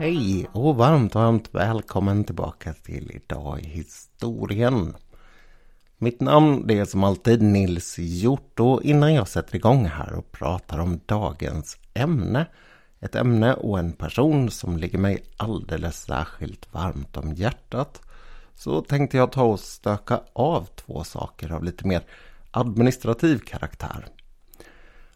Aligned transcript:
Hej 0.00 0.46
och 0.52 0.76
varmt, 0.76 1.14
varmt 1.14 1.54
välkommen 1.54 2.24
tillbaka 2.24 2.72
till 2.72 3.10
Idag 3.14 3.60
i 3.60 3.68
historien. 3.68 4.96
Mitt 5.98 6.20
namn 6.20 6.66
det 6.66 6.78
är 6.78 6.84
som 6.84 7.04
alltid 7.04 7.42
Nils 7.42 7.98
Hjort 7.98 8.60
och 8.60 8.82
innan 8.82 9.14
jag 9.14 9.28
sätter 9.28 9.56
igång 9.56 9.86
här 9.86 10.12
och 10.12 10.32
pratar 10.32 10.78
om 10.78 11.00
dagens 11.06 11.78
ämne, 11.94 12.46
ett 13.00 13.14
ämne 13.14 13.54
och 13.54 13.78
en 13.78 13.92
person 13.92 14.50
som 14.50 14.76
ligger 14.76 14.98
mig 14.98 15.24
alldeles 15.36 16.02
särskilt 16.02 16.74
varmt 16.74 17.16
om 17.16 17.32
hjärtat, 17.32 18.02
så 18.54 18.80
tänkte 18.80 19.16
jag 19.16 19.32
ta 19.32 19.42
och 19.42 19.60
stöka 19.60 20.20
av 20.32 20.68
två 20.76 21.04
saker 21.04 21.52
av 21.52 21.64
lite 21.64 21.86
mer 21.86 22.02
administrativ 22.50 23.38
karaktär. 23.38 24.06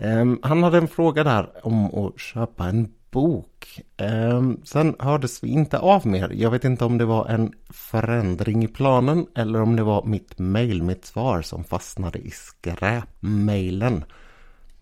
Ehm, 0.00 0.38
han 0.42 0.62
hade 0.62 0.78
en 0.78 0.88
fråga 0.88 1.24
där 1.24 1.66
om 1.66 1.94
att 1.94 2.20
köpa 2.20 2.68
en 2.68 2.88
bok. 3.10 3.80
Ehm, 3.96 4.60
sen 4.64 4.96
hördes 4.98 5.44
vi 5.44 5.48
inte 5.48 5.78
av 5.78 6.06
mer. 6.06 6.30
Jag 6.34 6.50
vet 6.50 6.64
inte 6.64 6.84
om 6.84 6.98
det 6.98 7.04
var 7.04 7.26
en 7.26 7.52
förändring 7.70 8.64
i 8.64 8.68
planen 8.68 9.26
eller 9.34 9.62
om 9.62 9.76
det 9.76 9.82
var 9.82 10.04
mitt 10.04 10.38
mejl, 10.38 10.82
mitt 10.82 11.04
svar 11.04 11.42
som 11.42 11.64
fastnade 11.64 12.18
i 12.18 12.30
skräpmejlen. 12.30 14.04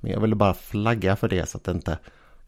Men 0.04 0.12
jag 0.12 0.20
ville 0.20 0.34
bara 0.34 0.54
flagga 0.54 1.16
för 1.16 1.28
det 1.28 1.48
så 1.48 1.58
att 1.58 1.64
det 1.64 1.72
inte 1.72 1.98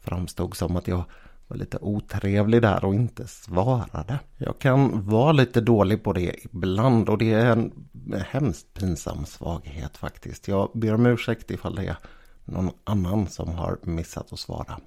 framstod 0.01 0.57
som 0.57 0.77
att 0.77 0.89
jag 0.89 1.05
var 1.47 1.57
lite 1.57 1.79
otrevlig 1.81 2.63
där 2.63 2.85
och 2.85 2.95
inte 2.95 3.27
svarade. 3.27 4.19
Jag 4.37 4.59
kan 4.59 5.09
vara 5.09 5.33
lite 5.33 5.61
dålig 5.61 6.05
på 6.05 6.13
det 6.13 6.37
ibland 6.45 7.09
och 7.09 7.19
det 7.19 7.33
är 7.33 7.47
en 7.47 7.89
hemskt 8.31 8.75
pinsam 8.75 9.27
svaghet 9.27 9.97
faktiskt. 9.97 10.49
Jag 10.49 10.71
ber 10.75 10.95
om 10.95 11.07
ursäkt 11.07 11.51
ifall 11.51 11.75
det 11.75 11.87
är 11.87 11.97
någon 12.45 12.71
annan 12.85 13.27
som 13.27 13.49
har 13.49 13.79
missat 13.83 14.33
att 14.33 14.39
svara. 14.39 14.81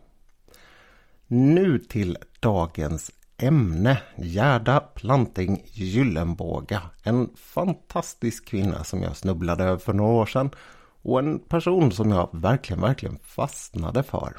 Nu 1.28 1.80
till 1.80 2.18
dagens 2.40 3.12
ämne. 3.38 4.02
Gerda 4.18 4.80
Planting 4.80 5.64
Gyllenbåga. 5.66 6.82
En 7.04 7.30
fantastisk 7.36 8.46
kvinna 8.46 8.84
som 8.84 9.02
jag 9.02 9.18
snubblade 9.18 9.64
över 9.64 9.78
för 9.78 9.94
några 9.94 10.12
år 10.12 10.26
sedan 10.26 10.50
och 11.02 11.20
en 11.20 11.40
person 11.40 11.92
som 11.92 12.12
jag 12.12 12.30
verkligen, 12.32 12.82
verkligen 12.82 13.20
fastnade 13.24 14.04
för. 14.04 14.34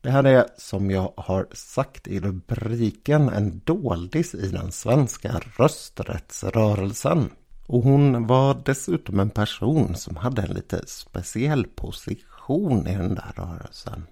Det 0.00 0.10
här 0.10 0.24
är 0.24 0.46
som 0.58 0.90
jag 0.90 1.12
har 1.16 1.46
sagt 1.52 2.08
i 2.08 2.20
rubriken 2.20 3.28
en 3.28 3.60
doldis 3.64 4.34
i 4.34 4.48
den 4.48 4.72
svenska 4.72 5.40
rösträttsrörelsen. 5.56 7.30
Och 7.66 7.82
hon 7.82 8.26
var 8.26 8.62
dessutom 8.64 9.20
en 9.20 9.30
person 9.30 9.94
som 9.94 10.16
hade 10.16 10.42
en 10.42 10.54
lite 10.54 10.86
speciell 10.86 11.64
position 11.64 12.86
i 12.86 12.96
den 12.96 13.14
där 13.14 13.32
rörelsen. 13.36 14.06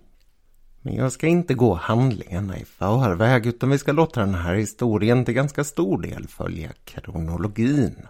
Men 0.82 0.94
jag 0.94 1.12
ska 1.12 1.26
inte 1.26 1.54
gå 1.54 1.74
handlingarna 1.74 2.58
i 2.58 2.64
förväg 2.64 3.46
utan 3.46 3.70
vi 3.70 3.78
ska 3.78 3.92
låta 3.92 4.20
den 4.20 4.34
här 4.34 4.54
historien 4.54 5.24
till 5.24 5.34
ganska 5.34 5.64
stor 5.64 6.02
del 6.02 6.28
följa 6.28 6.70
kronologin. 6.84 8.06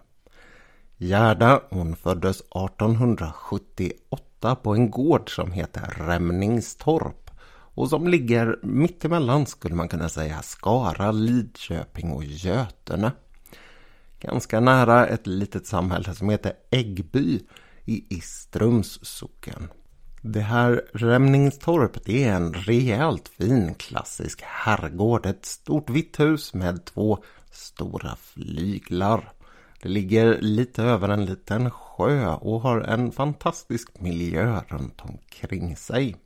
Gerda 1.01 1.63
hon 1.71 1.97
föddes 1.97 2.41
1878 2.41 4.57
på 4.63 4.75
en 4.75 4.91
gård 4.91 5.35
som 5.35 5.53
heter 5.53 5.95
Rämningstorp 5.99 7.31
och 7.51 7.89
som 7.89 8.09
ligger 8.09 8.59
mittemellan 8.63 9.47
skulle 9.47 9.75
man 9.75 9.89
kunna 9.89 10.09
säga 10.09 10.43
Skara, 10.43 11.13
Lidköping 11.13 12.13
och 12.13 12.25
Götene. 12.25 13.13
Ganska 14.21 14.61
nära 14.61 15.07
ett 15.07 15.27
litet 15.27 15.67
samhälle 15.67 16.15
som 16.15 16.31
heter 16.31 16.53
Äggby 16.71 17.41
i 17.85 18.17
Istrums 18.17 18.99
socken. 19.03 19.69
Det 20.23 20.41
här 20.41 20.83
Rämningstorp 20.95 22.05
det 22.05 22.25
är 22.25 22.33
en 22.33 22.55
rejält 22.55 23.29
fin 23.29 23.75
klassisk 23.75 24.43
herrgård. 24.43 25.27
Ett 25.27 25.47
stort 25.47 25.91
vitt 25.91 26.21
hus 26.21 26.55
med 26.55 26.85
två 26.85 27.19
stora 27.51 28.17
flyglar. 28.17 29.33
Det 29.83 29.89
ligger 29.89 30.39
lite 30.41 30.83
över 30.83 31.09
en 31.09 31.25
liten 31.25 31.71
sjö 31.71 32.35
och 32.35 32.61
har 32.61 32.81
en 32.81 33.13
fantastisk 33.13 34.01
miljö 34.01 34.61
runt 34.69 35.01
omkring 35.01 35.77
sig. 35.77 36.17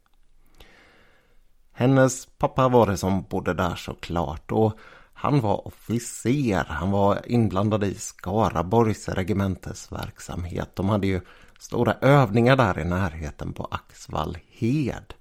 Hennes 1.73 2.27
pappa 2.27 2.69
var 2.69 2.87
det 2.87 2.97
som 2.97 3.23
bodde 3.23 3.55
där 3.55 3.75
såklart 3.75 4.53
och 4.53 4.79
han 5.13 5.41
var 5.41 5.67
officer. 5.67 6.65
Han 6.69 6.91
var 6.91 7.21
inblandad 7.27 7.85
i 7.85 7.95
Skaraborgs 7.95 9.09
regementes 9.09 9.93
verksamhet. 9.93 10.71
De 10.77 10.89
hade 10.89 11.07
ju 11.07 11.21
stora 11.59 11.95
övningar 12.01 12.57
där 12.57 12.79
i 12.79 12.85
närheten 12.85 13.53
på 13.53 13.69
Axvallhed. 13.71 15.15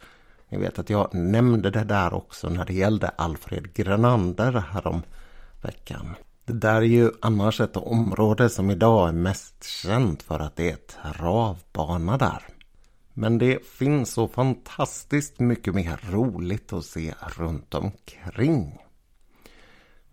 Ni 0.49 0.57
vet 0.57 0.79
att 0.79 0.89
jag 0.89 1.13
nämnde 1.13 1.71
det 1.71 1.83
där 1.83 2.13
också 2.13 2.49
när 2.49 2.65
det 2.65 2.73
gällde 2.73 3.09
Alfred 3.09 3.73
Grenander 3.73 4.51
härom 4.51 5.01
veckan. 5.61 6.15
Det 6.45 6.53
där 6.53 6.75
är 6.75 6.81
ju 6.81 7.11
annars 7.21 7.61
ett 7.61 7.77
område 7.77 8.49
som 8.49 8.71
idag 8.71 9.07
är 9.07 9.13
mest 9.13 9.63
känt 9.63 10.23
för 10.23 10.39
att 10.39 10.55
det 10.55 10.71
är 10.71 10.75
travbana 10.75 12.17
där. 12.17 12.47
Men 13.13 13.37
det 13.37 13.65
finns 13.65 14.13
så 14.13 14.27
fantastiskt 14.27 15.39
mycket 15.39 15.75
mer 15.75 15.99
roligt 16.11 16.73
att 16.73 16.85
se 16.85 17.13
runt 17.37 17.73
omkring. 17.73 18.77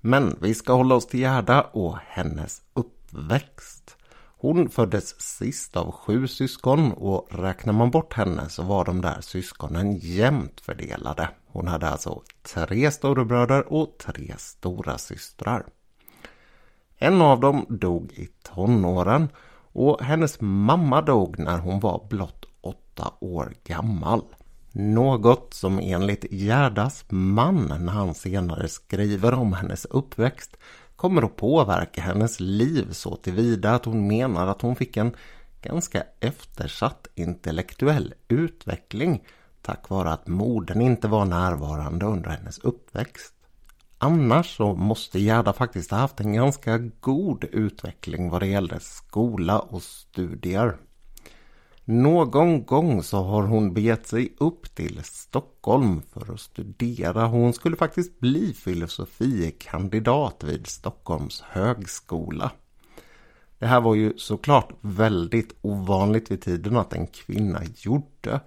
Men 0.00 0.36
vi 0.40 0.54
ska 0.54 0.72
hålla 0.72 0.94
oss 0.94 1.06
till 1.06 1.20
Gerda 1.20 1.62
och 1.62 1.98
hennes 2.06 2.62
uppväxt. 2.74 3.96
Hon 4.40 4.68
föddes 4.68 5.20
sist 5.20 5.76
av 5.76 5.92
sju 5.92 6.26
syskon 6.26 6.92
och 6.92 7.28
räknar 7.30 7.72
man 7.72 7.90
bort 7.90 8.12
henne 8.14 8.48
så 8.48 8.62
var 8.62 8.84
de 8.84 9.00
där 9.00 9.20
syskonen 9.20 9.96
jämnt 9.96 10.60
fördelade. 10.60 11.28
Hon 11.46 11.68
hade 11.68 11.88
alltså 11.88 12.22
tre 12.42 12.90
storebröder 12.90 13.72
och 13.72 13.98
tre 13.98 14.34
stora 14.38 14.98
systrar. 14.98 15.66
En 16.98 17.22
av 17.22 17.40
dem 17.40 17.66
dog 17.68 18.12
i 18.12 18.28
tonåren 18.42 19.28
och 19.72 20.02
hennes 20.02 20.40
mamma 20.40 21.02
dog 21.02 21.38
när 21.38 21.58
hon 21.58 21.80
var 21.80 22.06
blott 22.10 22.44
åtta 22.60 23.12
år 23.20 23.54
gammal. 23.64 24.22
Något 24.72 25.54
som 25.54 25.78
enligt 25.78 26.32
Gerdas 26.32 27.04
man, 27.08 27.72
när 27.84 27.92
han 27.92 28.14
senare 28.14 28.68
skriver 28.68 29.34
om 29.34 29.52
hennes 29.52 29.84
uppväxt, 29.84 30.56
kommer 30.96 31.22
att 31.22 31.36
påverka 31.36 32.02
hennes 32.02 32.40
liv 32.40 32.92
så 32.92 33.16
tillvida 33.16 33.74
att 33.74 33.84
hon 33.84 34.06
menar 34.06 34.46
att 34.46 34.62
hon 34.62 34.76
fick 34.76 34.96
en 34.96 35.14
ganska 35.62 36.02
eftersatt 36.20 37.06
intellektuell 37.14 38.14
utveckling 38.28 39.22
tack 39.62 39.88
vare 39.88 40.10
att 40.10 40.26
modern 40.26 40.80
inte 40.80 41.08
var 41.08 41.24
närvarande 41.24 42.06
under 42.06 42.30
hennes 42.30 42.58
uppväxt. 42.58 43.34
Annars 43.98 44.56
så 44.56 44.74
måste 44.74 45.20
Gerda 45.20 45.52
faktiskt 45.52 45.90
ha 45.90 45.98
haft 45.98 46.20
en 46.20 46.32
ganska 46.32 46.78
god 46.78 47.44
utveckling 47.44 48.30
vad 48.30 48.42
det 48.42 48.46
gäller 48.46 48.78
skola 48.78 49.58
och 49.58 49.82
studier. 49.82 50.76
Någon 51.84 52.64
gång 52.64 53.02
så 53.02 53.22
har 53.22 53.42
hon 53.42 53.74
begett 53.74 54.06
sig 54.06 54.32
upp 54.38 54.74
till 54.74 55.00
Stockholm 55.04 56.02
för 56.12 56.34
att 56.34 56.40
studera. 56.40 57.26
Hon 57.26 57.52
skulle 57.52 57.76
faktiskt 57.76 58.20
bli 58.20 58.52
filosofie-kandidat 58.52 60.44
vid 60.44 60.66
Stockholms 60.66 61.40
högskola. 61.40 62.50
Det 63.58 63.66
här 63.66 63.80
var 63.80 63.94
ju 63.94 64.12
såklart 64.16 64.72
väldigt 64.80 65.54
ovanligt 65.62 66.30
vid 66.30 66.42
tiden 66.42 66.76
att 66.76 66.92
en 66.92 67.06
kvinna 67.06 67.60
gjorde. 67.76 68.40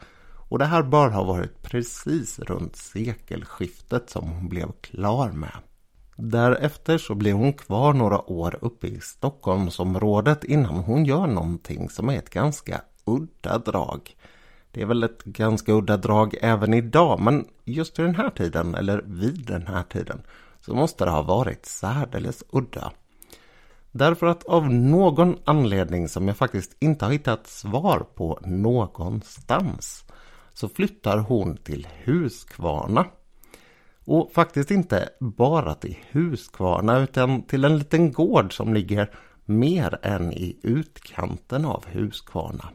Och 0.51 0.59
det 0.59 0.65
här 0.65 0.83
bör 0.83 1.09
ha 1.09 1.23
varit 1.23 1.61
precis 1.61 2.39
runt 2.39 2.75
sekelskiftet 2.75 4.09
som 4.09 4.29
hon 4.29 4.49
blev 4.49 4.71
klar 4.81 5.31
med. 5.31 5.55
Därefter 6.15 6.97
så 6.97 7.15
blir 7.15 7.33
hon 7.33 7.53
kvar 7.53 7.93
några 7.93 8.31
år 8.31 8.59
uppe 8.61 8.87
i 8.87 8.99
Stockholmsområdet 8.99 10.43
innan 10.43 10.75
hon 10.75 11.05
gör 11.05 11.27
någonting 11.27 11.89
som 11.89 12.09
är 12.09 12.17
ett 12.17 12.29
ganska 12.29 12.81
udda 13.05 13.57
drag. 13.57 14.15
Det 14.71 14.81
är 14.81 14.85
väl 14.85 15.03
ett 15.03 15.23
ganska 15.23 15.73
udda 15.73 15.97
drag 15.97 16.35
även 16.41 16.73
idag, 16.73 17.19
men 17.19 17.45
just 17.65 17.99
vid 17.99 18.05
den 18.05 18.15
här 18.15 18.29
tiden, 18.29 18.75
eller 18.75 19.03
vid 19.05 19.45
den 19.45 19.67
här 19.67 19.83
tiden, 19.83 20.21
så 20.61 20.73
måste 20.73 21.05
det 21.05 21.11
ha 21.11 21.21
varit 21.21 21.65
särdeles 21.65 22.43
udda. 22.49 22.91
Därför 23.91 24.27
att 24.27 24.43
av 24.43 24.73
någon 24.73 25.37
anledning 25.45 26.09
som 26.09 26.27
jag 26.27 26.37
faktiskt 26.37 26.75
inte 26.79 27.05
har 27.05 27.11
hittat 27.11 27.47
svar 27.47 28.05
på 28.15 28.39
någonstans 28.45 30.05
så 30.53 30.69
flyttar 30.69 31.17
hon 31.17 31.57
till 31.57 31.87
Huskvarna. 32.03 33.05
Och 34.05 34.31
faktiskt 34.31 34.71
inte 34.71 35.09
bara 35.19 35.75
till 35.75 35.97
Huskvarna 36.11 36.99
utan 36.99 37.41
till 37.41 37.65
en 37.65 37.77
liten 37.77 38.11
gård 38.11 38.55
som 38.55 38.73
ligger 38.73 39.09
mer 39.45 39.99
än 40.01 40.33
i 40.33 40.59
utkanten 40.63 41.65
av 41.65 41.85
Huskvarna. 41.91 42.69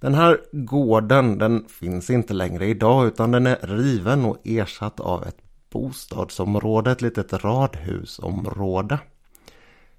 Den 0.00 0.14
här 0.14 0.40
gården 0.52 1.38
den 1.38 1.68
finns 1.68 2.10
inte 2.10 2.34
längre 2.34 2.66
idag 2.66 3.06
utan 3.06 3.30
den 3.30 3.46
är 3.46 3.58
riven 3.62 4.24
och 4.24 4.38
ersatt 4.44 5.00
av 5.00 5.22
ett 5.22 5.38
bostadsområde, 5.70 6.90
ett 6.90 7.02
litet 7.02 7.32
radhusområde. 7.32 8.98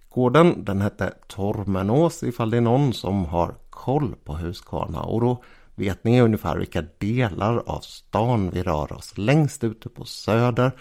Gården 0.09 0.65
den 0.65 0.81
hette 0.81 1.13
Tormenås 1.27 2.23
ifall 2.23 2.49
det 2.49 2.57
är 2.57 2.61
någon 2.61 2.93
som 2.93 3.25
har 3.25 3.55
koll 3.69 4.15
på 4.23 4.33
Huskvarna 4.33 5.01
och 5.01 5.21
då 5.21 5.43
vet 5.75 6.03
ni 6.03 6.21
ungefär 6.21 6.57
vilka 6.57 6.83
delar 6.97 7.57
av 7.57 7.79
stan 7.79 8.49
vi 8.49 8.63
rör 8.63 8.93
oss. 8.93 9.17
Längst 9.17 9.63
ute 9.63 9.89
på 9.89 10.05
söder 10.05 10.71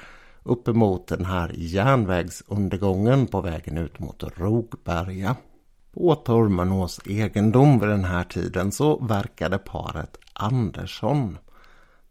uppemot 0.43 1.09
den 1.09 1.25
här 1.25 1.53
järnvägsundergången 1.55 3.27
på 3.27 3.41
vägen 3.41 3.79
ut 3.79 3.99
mot 3.99 4.23
Rogberga. 4.37 5.37
På 5.95 6.15
Tormenås 6.15 7.01
egendom 7.07 7.79
vid 7.79 7.89
den 7.89 8.05
här 8.05 8.25
tiden 8.25 8.73
så 8.73 8.99
verkade 8.99 9.59
paret 9.59 10.19
Andersson. 10.33 11.39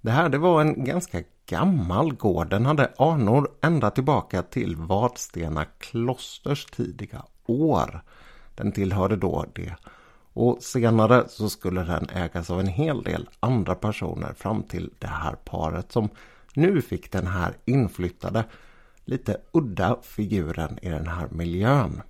Det 0.01 0.11
här 0.11 0.29
det 0.29 0.37
var 0.37 0.61
en 0.61 0.85
ganska 0.85 1.21
gammal 1.45 2.13
gård. 2.13 2.49
Den 2.49 2.65
hade 2.65 2.91
anor 2.97 3.51
ända 3.61 3.91
tillbaka 3.91 4.41
till 4.41 4.75
Vadstena 4.75 5.65
klosters 5.65 6.65
tidiga 6.65 7.23
år. 7.45 8.01
Den 8.55 8.71
tillhörde 8.71 9.15
då 9.15 9.45
det. 9.53 9.75
Och 10.33 10.63
senare 10.63 11.23
så 11.27 11.49
skulle 11.49 11.83
den 11.83 12.09
ägas 12.09 12.49
av 12.49 12.59
en 12.59 12.67
hel 12.67 13.03
del 13.03 13.29
andra 13.39 13.75
personer 13.75 14.33
fram 14.33 14.63
till 14.63 14.89
det 14.99 15.07
här 15.07 15.35
paret 15.35 15.91
som 15.91 16.09
nu 16.53 16.81
fick 16.81 17.11
den 17.11 17.27
här 17.27 17.53
inflyttade, 17.65 18.43
lite 19.05 19.37
udda 19.51 19.97
figuren 20.01 20.79
i 20.81 20.89
den 20.89 21.07
här 21.07 21.27
miljön. 21.31 22.01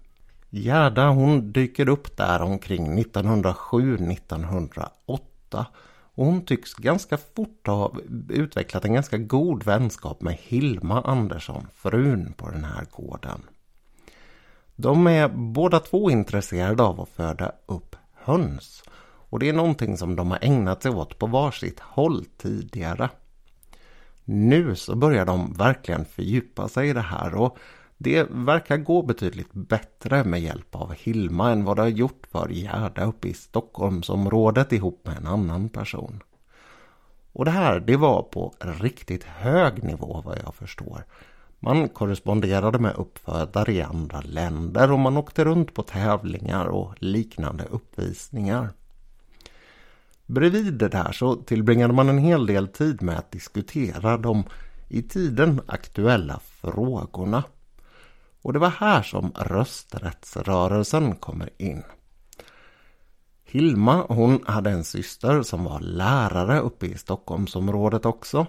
Gerda 0.50 1.10
hon 1.10 1.52
dyker 1.52 1.90
upp 1.90 2.18
där 2.18 2.42
omkring 2.42 3.04
1907-1908 3.04 5.66
och 6.14 6.26
hon 6.26 6.46
tycks 6.46 6.74
ganska 6.74 7.18
fort 7.18 7.68
ha 7.68 7.94
utvecklat 8.30 8.86
en 8.86 8.94
ganska 8.94 9.18
god 9.18 9.64
vänskap 9.64 10.22
med 10.22 10.38
Hilma 10.42 11.02
Andersson, 11.02 11.68
frun 11.74 12.34
på 12.38 12.50
den 12.50 12.64
här 12.64 12.86
gården. 12.92 13.42
De 14.76 15.08
är 15.08 15.28
båda 15.28 15.80
två 15.80 16.12
intresserade 16.12 16.84
av 16.84 17.02
att 17.02 17.10
föda 17.10 17.52
upp 17.66 17.96
höns. 18.24 18.84
Och 19.30 19.40
det 19.40 19.50
är 19.50 19.54
någonting 19.54 19.98
som 19.98 20.16
de 20.16 20.32
har 20.32 20.40
ägnat 20.42 20.84
sig 20.84 20.92
åt 20.92 21.20
på 21.20 21.28
varsitt 21.28 21.80
håll 21.80 22.26
tidigare. 22.38 23.10
Nu 24.26 24.76
så 24.76 24.96
börjar 24.96 25.26
de 25.26 25.54
verkligen 25.54 26.06
fördjupa 26.06 26.68
sig 26.68 26.90
i 26.90 26.94
det 26.94 27.02
här 27.02 27.36
och 27.36 27.58
det 27.98 28.28
verkar 28.30 28.78
gå 28.78 29.02
betydligt 29.02 29.54
bättre 29.54 30.24
med 30.24 30.42
hjälp 30.42 30.76
av 30.76 30.94
Hilma 30.94 31.52
än 31.52 31.64
vad 31.64 31.78
det 31.78 31.82
har 31.82 31.90
gjort 31.90 32.28
för 32.32 32.50
Gerda 32.50 33.06
uppe 33.06 33.28
i 33.28 33.34
Stockholmsområdet 33.34 34.74
ihop 34.74 35.02
med 35.06 35.18
en 35.18 35.28
annan 35.28 35.70
person. 35.70 36.24
Och 37.34 37.46
det 37.46 37.52
här, 37.52 37.80
det 37.80 37.98
var 37.98 38.24
på 38.24 38.54
riktigt 38.60 39.24
hög 39.24 39.84
nivå 39.84 40.22
vad 40.26 40.38
jag 40.46 40.56
förstår. 40.56 41.06
Man 41.64 41.90
korresponderade 41.90 42.80
med 42.80 42.96
uppfödare 42.96 43.74
i 43.74 43.82
andra 43.82 44.22
länder 44.22 44.92
och 44.92 45.00
man 45.00 45.18
åkte 45.18 45.46
runt 45.46 45.74
på 45.74 45.84
tävlingar 45.84 46.66
och 46.66 46.94
liknande 46.98 47.64
uppvisningar. 47.64 48.70
Bredvid 50.26 50.74
det 50.74 50.88
där 50.88 51.12
så 51.12 51.36
tillbringade 51.36 51.94
man 51.94 52.10
en 52.10 52.18
hel 52.18 52.46
del 52.46 52.68
tid 52.68 53.02
med 53.02 53.18
att 53.18 53.32
diskutera 53.32 54.18
de 54.18 54.44
i 54.88 55.02
tiden 55.02 55.62
aktuella 55.66 56.40
frågorna. 56.40 57.44
Och 58.42 58.54
det 58.54 58.60
var 58.60 58.70
här 58.70 59.02
som 59.02 59.32
rösträttsrörelsen 59.36 61.16
kommer 61.16 61.50
in. 61.58 61.84
Hilma 63.44 64.06
hon 64.10 64.44
hade 64.46 64.70
en 64.70 64.84
syster 64.84 65.42
som 65.42 65.64
var 65.64 65.80
lärare 65.80 66.60
uppe 66.60 66.86
i 66.86 66.98
Stockholmsområdet 66.98 68.06
också. 68.06 68.48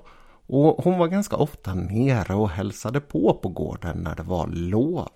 Och 0.55 0.85
hon 0.85 0.99
var 0.99 1.09
ganska 1.09 1.37
ofta 1.37 1.75
nere 1.75 2.35
och 2.35 2.51
hälsade 2.51 3.01
på 3.01 3.35
på 3.35 3.49
gården 3.49 3.97
när 3.97 4.17
det 4.17 4.23
var 4.23 4.47
lov. 4.47 5.09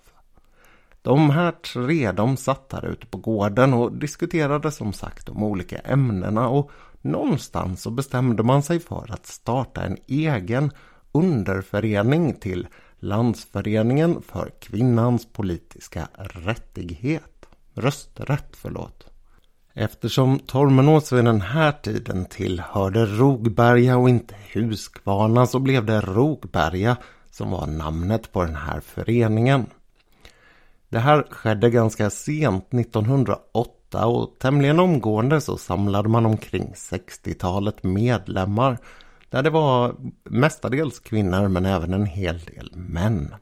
De 1.01 1.29
här 1.29 1.51
tre 1.51 2.11
de 2.11 2.37
satt 2.37 2.73
här 2.73 2.85
ute 2.85 3.05
på 3.05 3.17
gården 3.17 3.73
och 3.73 3.91
diskuterade 3.91 4.71
som 4.71 4.93
sagt 4.93 5.25
de 5.25 5.43
olika 5.43 5.77
ämnena 5.77 6.49
och 6.49 6.71
någonstans 7.01 7.81
så 7.81 7.91
bestämde 7.91 8.43
man 8.43 8.63
sig 8.63 8.79
för 8.79 9.11
att 9.13 9.25
starta 9.25 9.81
en 9.81 9.97
egen 10.07 10.71
underförening 11.11 12.33
till 12.33 12.67
Landsföreningen 12.99 14.21
för 14.21 14.51
kvinnans 14.59 15.25
politiska 15.33 16.07
rättighet. 16.13 17.45
Rösträtt, 17.73 18.49
förlåt. 18.51 19.16
Eftersom 19.79 20.39
Tormenås 20.39 21.11
vid 21.11 21.25
den 21.25 21.41
här 21.41 21.71
tiden 21.71 22.25
tillhörde 22.25 23.05
Rogberga 23.05 23.97
och 23.97 24.09
inte 24.09 24.35
Huskvarna 24.53 25.45
så 25.45 25.59
blev 25.59 25.85
det 25.85 26.01
Rogberga 26.01 26.97
som 27.31 27.51
var 27.51 27.67
namnet 27.67 28.31
på 28.31 28.43
den 28.43 28.55
här 28.55 28.79
föreningen. 28.79 29.65
Det 30.89 30.99
här 30.99 31.27
skedde 31.29 31.69
ganska 31.69 32.09
sent 32.09 32.73
1908 32.73 34.05
och 34.05 34.35
tämligen 34.39 34.79
omgående 34.79 35.41
så 35.41 35.57
samlade 35.57 36.09
man 36.09 36.25
omkring 36.25 36.73
60-talet 36.75 37.83
medlemmar 37.83 38.77
där 39.29 39.43
det 39.43 39.49
var 39.49 39.95
mestadels 40.23 40.99
kvinnor 40.99 41.47
men 41.47 41.65
även 41.65 41.93
en 41.93 42.05
hel 42.05 42.39
del 42.39 42.71
män. 42.75 43.35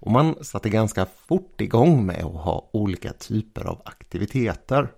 Och 0.00 0.10
man 0.10 0.44
satte 0.44 0.70
ganska 0.70 1.06
fort 1.06 1.60
igång 1.60 2.06
med 2.06 2.24
att 2.24 2.44
ha 2.44 2.70
olika 2.72 3.12
typer 3.12 3.64
av 3.64 3.82
aktiviteter. 3.84 4.92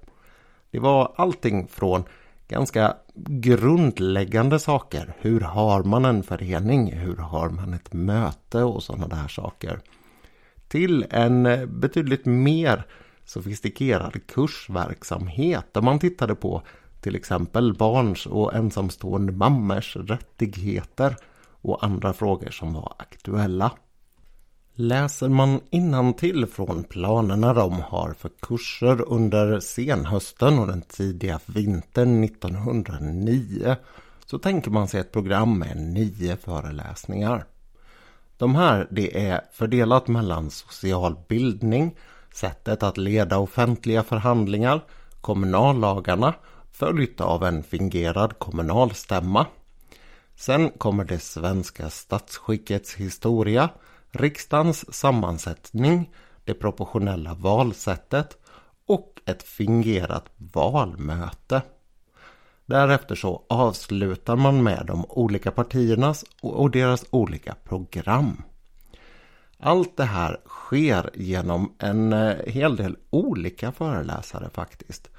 Det 0.70 0.78
var 0.78 1.12
allting 1.16 1.68
från 1.68 2.04
ganska 2.48 2.96
grundläggande 3.14 4.58
saker. 4.58 5.14
Hur 5.18 5.40
har 5.40 5.82
man 5.82 6.04
en 6.04 6.22
förening? 6.22 6.92
Hur 6.92 7.16
har 7.16 7.48
man 7.48 7.74
ett 7.74 7.92
möte 7.92 8.62
och 8.62 8.82
sådana 8.82 9.08
där 9.08 9.28
saker. 9.28 9.80
Till 10.68 11.06
en 11.10 11.42
betydligt 11.80 12.26
mer 12.26 12.86
sofistikerad 13.24 14.26
kursverksamhet 14.26 15.74
där 15.74 15.82
man 15.82 15.98
tittade 15.98 16.34
på 16.34 16.62
till 17.00 17.16
exempel 17.16 17.74
barns 17.74 18.26
och 18.26 18.54
ensamstående 18.54 19.32
mammors 19.32 19.96
rättigheter 19.96 21.16
och 21.62 21.84
andra 21.84 22.12
frågor 22.12 22.50
som 22.50 22.72
var 22.72 22.94
aktuella. 22.98 23.70
Läser 24.80 25.28
man 25.28 26.14
till 26.14 26.46
från 26.46 26.84
planerna 26.84 27.54
de 27.54 27.72
har 27.72 28.12
för 28.12 28.30
kurser 28.40 29.12
under 29.12 29.60
senhösten 29.60 30.58
och 30.58 30.66
den 30.66 30.82
tidiga 30.82 31.40
vintern 31.46 32.24
1909 32.24 33.76
så 34.26 34.38
tänker 34.38 34.70
man 34.70 34.88
sig 34.88 35.00
ett 35.00 35.12
program 35.12 35.58
med 35.58 35.76
nio 35.76 36.36
föreläsningar. 36.36 37.44
De 38.36 38.54
här 38.54 38.88
det 38.90 39.26
är 39.26 39.40
fördelat 39.52 40.08
mellan 40.08 40.50
social 40.50 41.16
bildning, 41.28 41.96
sättet 42.34 42.82
att 42.82 42.98
leda 42.98 43.38
offentliga 43.38 44.02
förhandlingar, 44.02 44.84
kommunallagarna 45.20 46.34
följt 46.72 47.20
av 47.20 47.44
en 47.44 47.62
fingerad 47.62 48.38
kommunalstämma. 48.38 49.46
Sen 50.36 50.70
kommer 50.70 51.04
det 51.04 51.18
svenska 51.18 51.90
statsskickets 51.90 52.94
historia, 52.94 53.70
riksdagens 54.12 54.94
sammansättning, 54.94 56.10
det 56.44 56.54
proportionella 56.54 57.34
valsättet 57.34 58.36
och 58.86 59.20
ett 59.26 59.42
fingerat 59.42 60.24
valmöte. 60.36 61.62
Därefter 62.66 63.14
så 63.14 63.42
avslutar 63.48 64.36
man 64.36 64.62
med 64.62 64.84
de 64.86 65.04
olika 65.08 65.50
partiernas 65.50 66.24
och 66.42 66.70
deras 66.70 67.04
olika 67.10 67.54
program. 67.64 68.42
Allt 69.58 69.96
det 69.96 70.04
här 70.04 70.40
sker 70.46 71.10
genom 71.14 71.74
en 71.78 72.12
eh, 72.12 72.36
hel 72.46 72.76
del 72.76 72.96
olika 73.10 73.72
föreläsare 73.72 74.50
faktiskt. 74.54 75.10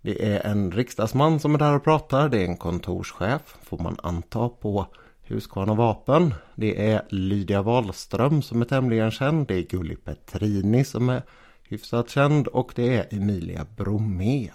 Det 0.00 0.24
är 0.24 0.46
en 0.46 0.72
riksdagsman 0.72 1.40
som 1.40 1.54
är 1.54 1.58
där 1.58 1.74
och 1.74 1.84
pratar. 1.84 2.28
Det 2.28 2.38
är 2.38 2.44
en 2.44 2.56
kontorschef, 2.56 3.56
får 3.62 3.78
man 3.78 3.96
anta, 4.02 4.48
på 4.48 4.86
Husqvarna 5.28 5.74
Vapen. 5.74 6.34
Det 6.54 6.90
är 6.90 7.02
Lydia 7.08 7.62
Wahlström 7.62 8.42
som 8.42 8.62
är 8.62 8.64
tämligen 8.64 9.10
känd. 9.10 9.46
Det 9.46 9.54
är 9.54 9.62
Gulli 9.62 9.96
Petrini 9.96 10.84
som 10.84 11.08
är 11.08 11.22
hyfsat 11.62 12.10
känd 12.10 12.46
och 12.46 12.72
det 12.74 12.96
är 12.96 13.14
Emilia 13.14 13.66
Bromé. 13.76 14.50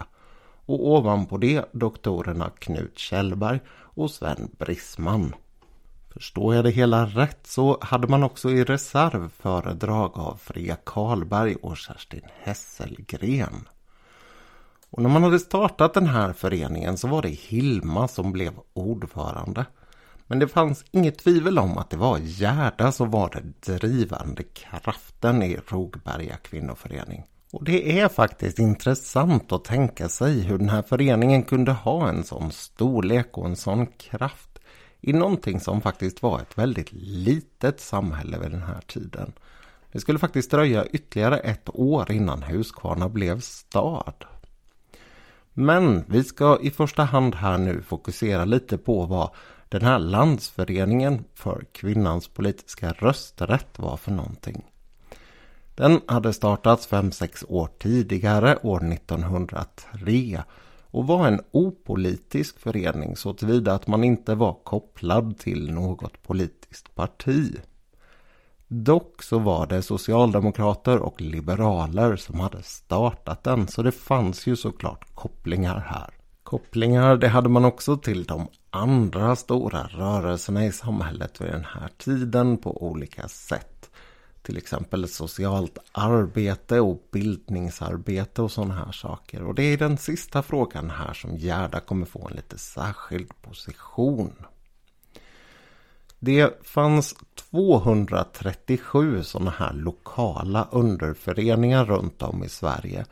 och 0.65 0.87
ovanpå 0.87 1.37
det 1.37 1.65
doktorerna 1.71 2.49
Knut 2.49 2.99
Kjellberg 2.99 3.59
och 3.69 4.11
Sven 4.11 4.49
Brisman. 4.59 5.35
Förstår 6.13 6.55
jag 6.55 6.63
det 6.63 6.71
hela 6.71 7.05
rätt 7.05 7.47
så 7.47 7.77
hade 7.81 8.07
man 8.07 8.23
också 8.23 8.49
i 8.49 8.63
reserv 8.63 9.29
föredrag 9.29 10.11
av 10.17 10.35
Freja 10.35 10.75
Karlberg 10.75 11.55
och 11.55 11.77
Kerstin 11.77 12.25
Hesselgren. 12.43 13.67
Och 14.89 15.01
när 15.01 15.09
man 15.09 15.23
hade 15.23 15.39
startat 15.39 15.93
den 15.93 16.07
här 16.07 16.33
föreningen 16.33 16.97
så 16.97 17.07
var 17.07 17.21
det 17.21 17.29
Hilma 17.29 18.07
som 18.07 18.31
blev 18.31 18.53
ordförande. 18.73 19.65
Men 20.31 20.39
det 20.39 20.47
fanns 20.47 20.85
inget 20.91 21.17
tvivel 21.17 21.59
om 21.59 21.77
att 21.77 21.89
det 21.89 21.97
var 21.97 22.17
Gerda 22.17 22.91
som 22.91 23.11
var 23.11 23.29
den 23.29 23.53
drivande 23.65 24.43
kraften 24.43 25.43
i 25.43 25.59
Rogberga 25.67 26.37
kvinnoförening. 26.37 27.23
Och 27.51 27.63
det 27.63 27.99
är 27.99 28.07
faktiskt 28.07 28.59
intressant 28.59 29.51
att 29.51 29.63
tänka 29.63 30.09
sig 30.09 30.41
hur 30.41 30.57
den 30.57 30.69
här 30.69 30.81
föreningen 30.81 31.43
kunde 31.43 31.71
ha 31.71 32.09
en 32.09 32.23
sån 32.23 32.51
storlek 32.51 33.37
och 33.37 33.45
en 33.45 33.55
sån 33.55 33.87
kraft 33.87 34.59
i 35.01 35.13
någonting 35.13 35.59
som 35.59 35.81
faktiskt 35.81 36.21
var 36.21 36.39
ett 36.39 36.57
väldigt 36.57 36.91
litet 36.91 37.79
samhälle 37.79 38.39
vid 38.39 38.51
den 38.51 38.63
här 38.63 38.81
tiden. 38.87 39.33
Det 39.91 39.99
skulle 39.99 40.19
faktiskt 40.19 40.51
dröja 40.51 40.85
ytterligare 40.85 41.37
ett 41.37 41.69
år 41.73 42.11
innan 42.11 42.43
Huskvarna 42.43 43.09
blev 43.09 43.39
stad. 43.39 44.25
Men 45.53 46.03
vi 46.07 46.23
ska 46.23 46.59
i 46.61 46.69
första 46.69 47.03
hand 47.03 47.35
här 47.35 47.57
nu 47.57 47.81
fokusera 47.81 48.45
lite 48.45 48.77
på 48.77 49.05
vad 49.05 49.29
den 49.71 49.81
här 49.81 49.99
landsföreningen 49.99 51.23
för 51.33 51.65
kvinnans 51.71 52.27
politiska 52.27 52.91
rösträtt 52.91 53.79
var 53.79 53.97
för 53.97 54.11
någonting. 54.11 54.65
Den 55.75 56.01
hade 56.07 56.33
startats 56.33 56.89
5-6 56.89 57.45
år 57.47 57.69
tidigare, 57.79 58.57
år 58.63 58.93
1903 58.93 60.43
och 60.81 61.07
var 61.07 61.27
en 61.27 61.41
opolitisk 61.51 62.59
förening 62.59 63.15
så 63.15 63.33
tillvida 63.33 63.73
att 63.73 63.87
man 63.87 64.03
inte 64.03 64.35
var 64.35 64.53
kopplad 64.63 65.37
till 65.37 65.73
något 65.73 66.23
politiskt 66.23 66.95
parti. 66.95 67.55
Dock 68.67 69.23
så 69.23 69.39
var 69.39 69.67
det 69.67 69.81
socialdemokrater 69.81 70.99
och 70.99 71.21
liberaler 71.21 72.15
som 72.15 72.39
hade 72.39 72.63
startat 72.63 73.43
den 73.43 73.67
så 73.67 73.83
det 73.83 73.91
fanns 73.91 74.47
ju 74.47 74.55
såklart 74.55 75.15
kopplingar 75.15 75.79
här. 75.79 76.20
Kopplingar 76.51 77.17
det 77.17 77.27
hade 77.27 77.49
man 77.49 77.65
också 77.65 77.97
till 77.97 78.23
de 78.23 78.47
andra 78.69 79.35
stora 79.35 79.83
rörelserna 79.83 80.65
i 80.65 80.71
samhället 80.71 81.41
vid 81.41 81.51
den 81.51 81.65
här 81.65 81.89
tiden 81.97 82.57
på 82.57 82.83
olika 82.83 83.27
sätt. 83.27 83.89
Till 84.41 84.57
exempel 84.57 85.07
socialt 85.07 85.77
arbete 85.91 86.79
och 86.79 87.07
bildningsarbete 87.11 88.41
och 88.41 88.51
sådana 88.51 88.73
här 88.73 88.91
saker. 88.91 89.43
Och 89.43 89.55
det 89.55 89.63
är 89.63 89.77
den 89.77 89.97
sista 89.97 90.43
frågan 90.43 90.89
här 90.89 91.13
som 91.13 91.37
Gerda 91.37 91.79
kommer 91.79 92.05
få 92.05 92.27
en 92.27 92.35
lite 92.35 92.57
särskild 92.57 93.41
position. 93.41 94.33
Det 96.19 96.67
fanns 96.67 97.15
237 97.51 99.23
sådana 99.23 99.51
här 99.51 99.73
lokala 99.73 100.67
underföreningar 100.71 101.85
runt 101.85 102.21
om 102.21 102.43
i 102.43 102.49
Sverige. 102.49 103.05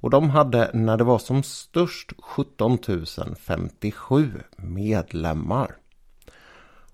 Och 0.00 0.10
de 0.10 0.30
hade 0.30 0.70
när 0.74 0.96
det 0.96 1.04
var 1.04 1.18
som 1.18 1.42
störst 1.42 2.12
17 2.22 2.78
057 3.38 4.42
medlemmar. 4.56 5.76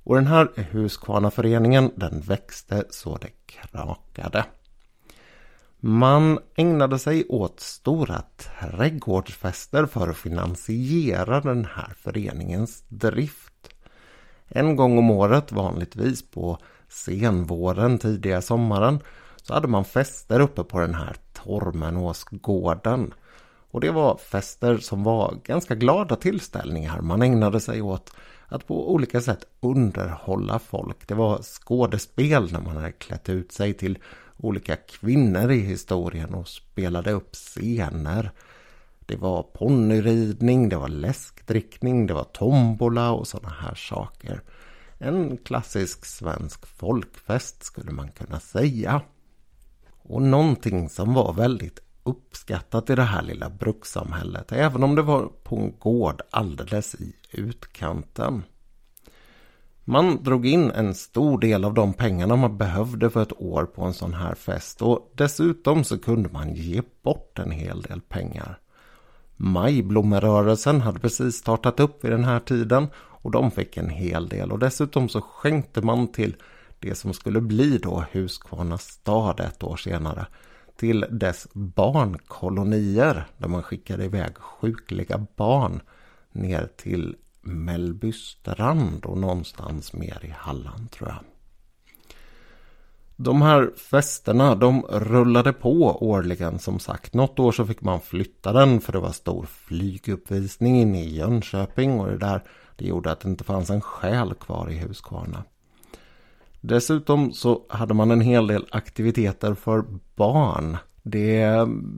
Och 0.04 0.14
den 0.14 0.26
här 0.26 0.48
Huskvarnaföreningen 0.70 1.90
den 1.96 2.20
växte 2.20 2.84
så 2.90 3.16
det 3.16 3.30
krakade. 3.46 4.44
Man 5.80 6.38
ägnade 6.54 6.98
sig 6.98 7.24
åt 7.28 7.60
stora 7.60 8.22
trädgårdsfester 8.36 9.86
för 9.86 10.08
att 10.08 10.16
finansiera 10.16 11.40
den 11.40 11.64
här 11.64 11.94
föreningens 11.96 12.84
drift. 12.88 13.68
En 14.48 14.76
gång 14.76 14.98
om 14.98 15.10
året, 15.10 15.52
vanligtvis 15.52 16.30
på 16.30 16.58
senvåren, 16.88 17.98
tidiga 17.98 18.42
sommaren, 18.42 19.00
så 19.42 19.54
hade 19.54 19.68
man 19.68 19.84
fester 19.84 20.40
uppe 20.40 20.64
på 20.64 20.80
den 20.80 20.94
här 20.94 21.16
Tormenåsgården. 21.32 23.14
Och 23.70 23.80
det 23.80 23.90
var 23.90 24.16
fester 24.16 24.78
som 24.78 25.04
var 25.04 25.38
ganska 25.44 25.74
glada 25.74 26.16
tillställningar. 26.16 27.00
Man 27.00 27.22
ägnade 27.22 27.60
sig 27.60 27.82
åt 27.82 28.12
att 28.48 28.66
på 28.66 28.92
olika 28.92 29.20
sätt 29.20 29.44
underhålla 29.60 30.58
folk. 30.58 31.08
Det 31.08 31.14
var 31.14 31.42
skådespel 31.42 32.52
när 32.52 32.60
man 32.60 32.76
hade 32.76 32.92
klätt 32.92 33.28
ut 33.28 33.52
sig 33.52 33.74
till 33.74 33.98
olika 34.36 34.76
kvinnor 34.76 35.50
i 35.50 35.60
historien 35.60 36.34
och 36.34 36.48
spelade 36.48 37.12
upp 37.12 37.34
scener. 37.34 38.30
Det 39.06 39.16
var 39.16 39.42
ponnyridning, 39.42 40.68
det 40.68 40.76
var 40.76 40.88
läskdrickning, 40.88 42.06
det 42.06 42.14
var 42.14 42.24
tombola 42.24 43.12
och 43.12 43.28
sådana 43.28 43.54
här 43.60 43.74
saker. 43.74 44.40
En 44.98 45.36
klassisk 45.36 46.04
svensk 46.04 46.66
folkfest 46.66 47.64
skulle 47.64 47.92
man 47.92 48.08
kunna 48.08 48.40
säga. 48.40 49.02
Och 50.02 50.22
någonting 50.22 50.88
som 50.88 51.14
var 51.14 51.32
väldigt 51.32 51.80
uppskattat 52.02 52.90
i 52.90 52.94
det 52.94 53.02
här 53.02 53.22
lilla 53.22 53.50
brukssamhället, 53.50 54.52
även 54.52 54.82
om 54.82 54.94
det 54.94 55.02
var 55.02 55.30
på 55.42 55.56
en 55.56 55.74
gård 55.78 56.22
alldeles 56.30 56.94
i 56.94 57.14
utkanten. 57.30 58.42
Man 59.84 60.22
drog 60.22 60.46
in 60.46 60.70
en 60.70 60.94
stor 60.94 61.38
del 61.38 61.64
av 61.64 61.74
de 61.74 61.92
pengarna 61.92 62.36
man 62.36 62.58
behövde 62.58 63.10
för 63.10 63.22
ett 63.22 63.40
år 63.40 63.64
på 63.64 63.82
en 63.82 63.94
sån 63.94 64.14
här 64.14 64.34
fest 64.34 64.82
och 64.82 65.12
dessutom 65.14 65.84
så 65.84 65.98
kunde 65.98 66.28
man 66.28 66.54
ge 66.54 66.82
bort 67.02 67.38
en 67.38 67.50
hel 67.50 67.82
del 67.82 68.00
pengar. 68.00 68.58
Majblommerörelsen 69.36 70.80
hade 70.80 70.98
precis 70.98 71.36
startat 71.36 71.80
upp 71.80 72.04
vid 72.04 72.12
den 72.12 72.24
här 72.24 72.40
tiden 72.40 72.88
och 72.96 73.30
de 73.30 73.50
fick 73.50 73.76
en 73.76 73.88
hel 73.88 74.28
del 74.28 74.52
och 74.52 74.58
dessutom 74.58 75.08
så 75.08 75.20
skänkte 75.20 75.80
man 75.80 76.12
till 76.12 76.36
det 76.82 76.94
som 76.94 77.12
skulle 77.12 77.40
bli 77.40 77.78
då 77.78 78.04
Huskvarna 78.12 78.78
stad 78.78 79.40
ett 79.40 79.62
år 79.62 79.76
senare 79.76 80.26
till 80.76 81.06
dess 81.10 81.48
barnkolonier 81.52 83.26
där 83.38 83.48
man 83.48 83.62
skickade 83.62 84.04
iväg 84.04 84.36
sjukliga 84.36 85.26
barn 85.36 85.80
ner 86.32 86.68
till 86.76 87.16
Mellbystrand 87.40 89.04
och 89.04 89.18
någonstans 89.18 89.92
mer 89.92 90.24
i 90.24 90.34
Halland 90.36 90.90
tror 90.90 91.08
jag. 91.08 91.18
De 93.16 93.42
här 93.42 93.70
festerna 93.76 94.54
de 94.54 94.82
rullade 94.82 95.52
på 95.52 96.06
årligen 96.10 96.58
som 96.58 96.78
sagt. 96.78 97.14
Något 97.14 97.38
år 97.38 97.52
så 97.52 97.66
fick 97.66 97.80
man 97.80 98.00
flytta 98.00 98.52
den 98.52 98.80
för 98.80 98.92
det 98.92 98.98
var 98.98 99.12
stor 99.12 99.46
flyguppvisning 99.46 100.80
inne 100.80 101.04
i 101.04 101.16
Jönköping 101.16 102.00
och 102.00 102.06
det 102.06 102.18
där 102.18 102.42
det 102.76 102.84
gjorde 102.84 103.12
att 103.12 103.20
det 103.20 103.28
inte 103.28 103.44
fanns 103.44 103.70
en 103.70 103.80
själ 103.80 104.34
kvar 104.34 104.70
i 104.70 104.78
Huskvarna. 104.78 105.44
Dessutom 106.64 107.32
så 107.32 107.62
hade 107.68 107.94
man 107.94 108.10
en 108.10 108.20
hel 108.20 108.46
del 108.46 108.66
aktiviteter 108.70 109.54
för 109.54 109.84
barn. 110.16 110.76
Det 111.02 111.46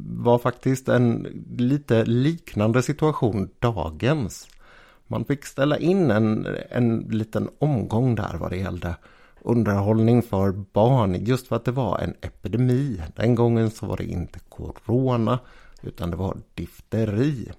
var 0.07 0.39
faktiskt 0.39 0.89
en 0.89 1.27
lite 1.57 2.05
liknande 2.05 2.83
situation 2.83 3.51
dagens. 3.59 4.49
Man 5.07 5.25
fick 5.25 5.45
ställa 5.45 5.79
in 5.79 6.11
en, 6.11 6.47
en 6.71 6.99
liten 6.99 7.49
omgång 7.59 8.15
där 8.15 8.37
vad 8.41 8.51
det 8.51 8.57
gällde 8.57 8.97
underhållning 9.41 10.23
för 10.23 10.53
barn 10.53 11.25
just 11.25 11.49
för 11.49 11.57
att 11.57 11.65
det 11.65 11.73
var 11.73 11.99
en 11.99 12.15
epidemi. 12.21 13.03
Den 13.17 13.35
gången 13.35 13.71
så 13.71 13.87
var 13.87 13.97
det 13.97 14.05
inte 14.05 14.39
corona 14.49 15.39
utan 15.83 16.11
det 16.11 16.17
var 16.17 16.37
difteri. 16.55 17.53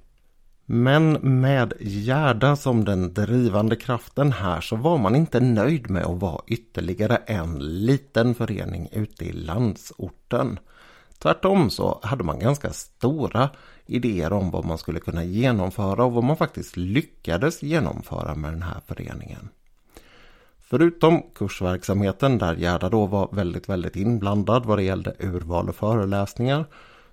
Men 0.66 1.12
med 1.42 1.74
Gerda 1.80 2.56
som 2.56 2.86
den 2.86 3.14
drivande 3.14 3.76
kraften 3.76 4.32
här 4.32 4.62
så 4.62 4.76
var 4.76 4.98
man 4.98 5.16
inte 5.16 5.40
nöjd 5.40 5.90
med 5.90 6.06
att 6.06 6.20
vara 6.22 6.42
ytterligare 6.48 7.16
en 7.16 7.60
liten 7.60 8.36
förening 8.36 8.90
ute 8.92 9.26
i 9.26 9.32
landsorten. 9.32 10.60
Tvärtom 11.20 11.70
så 11.70 12.00
hade 12.04 12.24
man 12.24 12.40
ganska 12.40 12.70
stora 12.70 13.50
idéer 13.86 14.34
om 14.34 14.52
vad 14.52 14.66
man 14.66 14.78
skulle 14.78 15.00
kunna 15.00 15.24
genomföra 15.24 16.06
och 16.06 16.14
vad 16.14 16.24
man 16.24 16.38
faktiskt 16.38 16.78
lyckades 16.78 17.64
genomföra 17.64 18.36
med 18.36 18.54
den 18.54 18.64
här 18.64 18.82
föreningen. 18.88 19.50
Förutom 20.60 21.22
kursverksamheten 21.36 22.38
där 22.38 22.56
Gerda 22.56 22.90
då 22.90 23.06
var 23.06 23.30
väldigt, 23.32 23.70
väldigt 23.70 23.96
inblandad 23.96 24.66
vad 24.66 24.78
det 24.78 24.84
gällde 24.84 25.16
urval 25.20 25.70
och 25.70 25.76
föreläsningar 25.76 26.66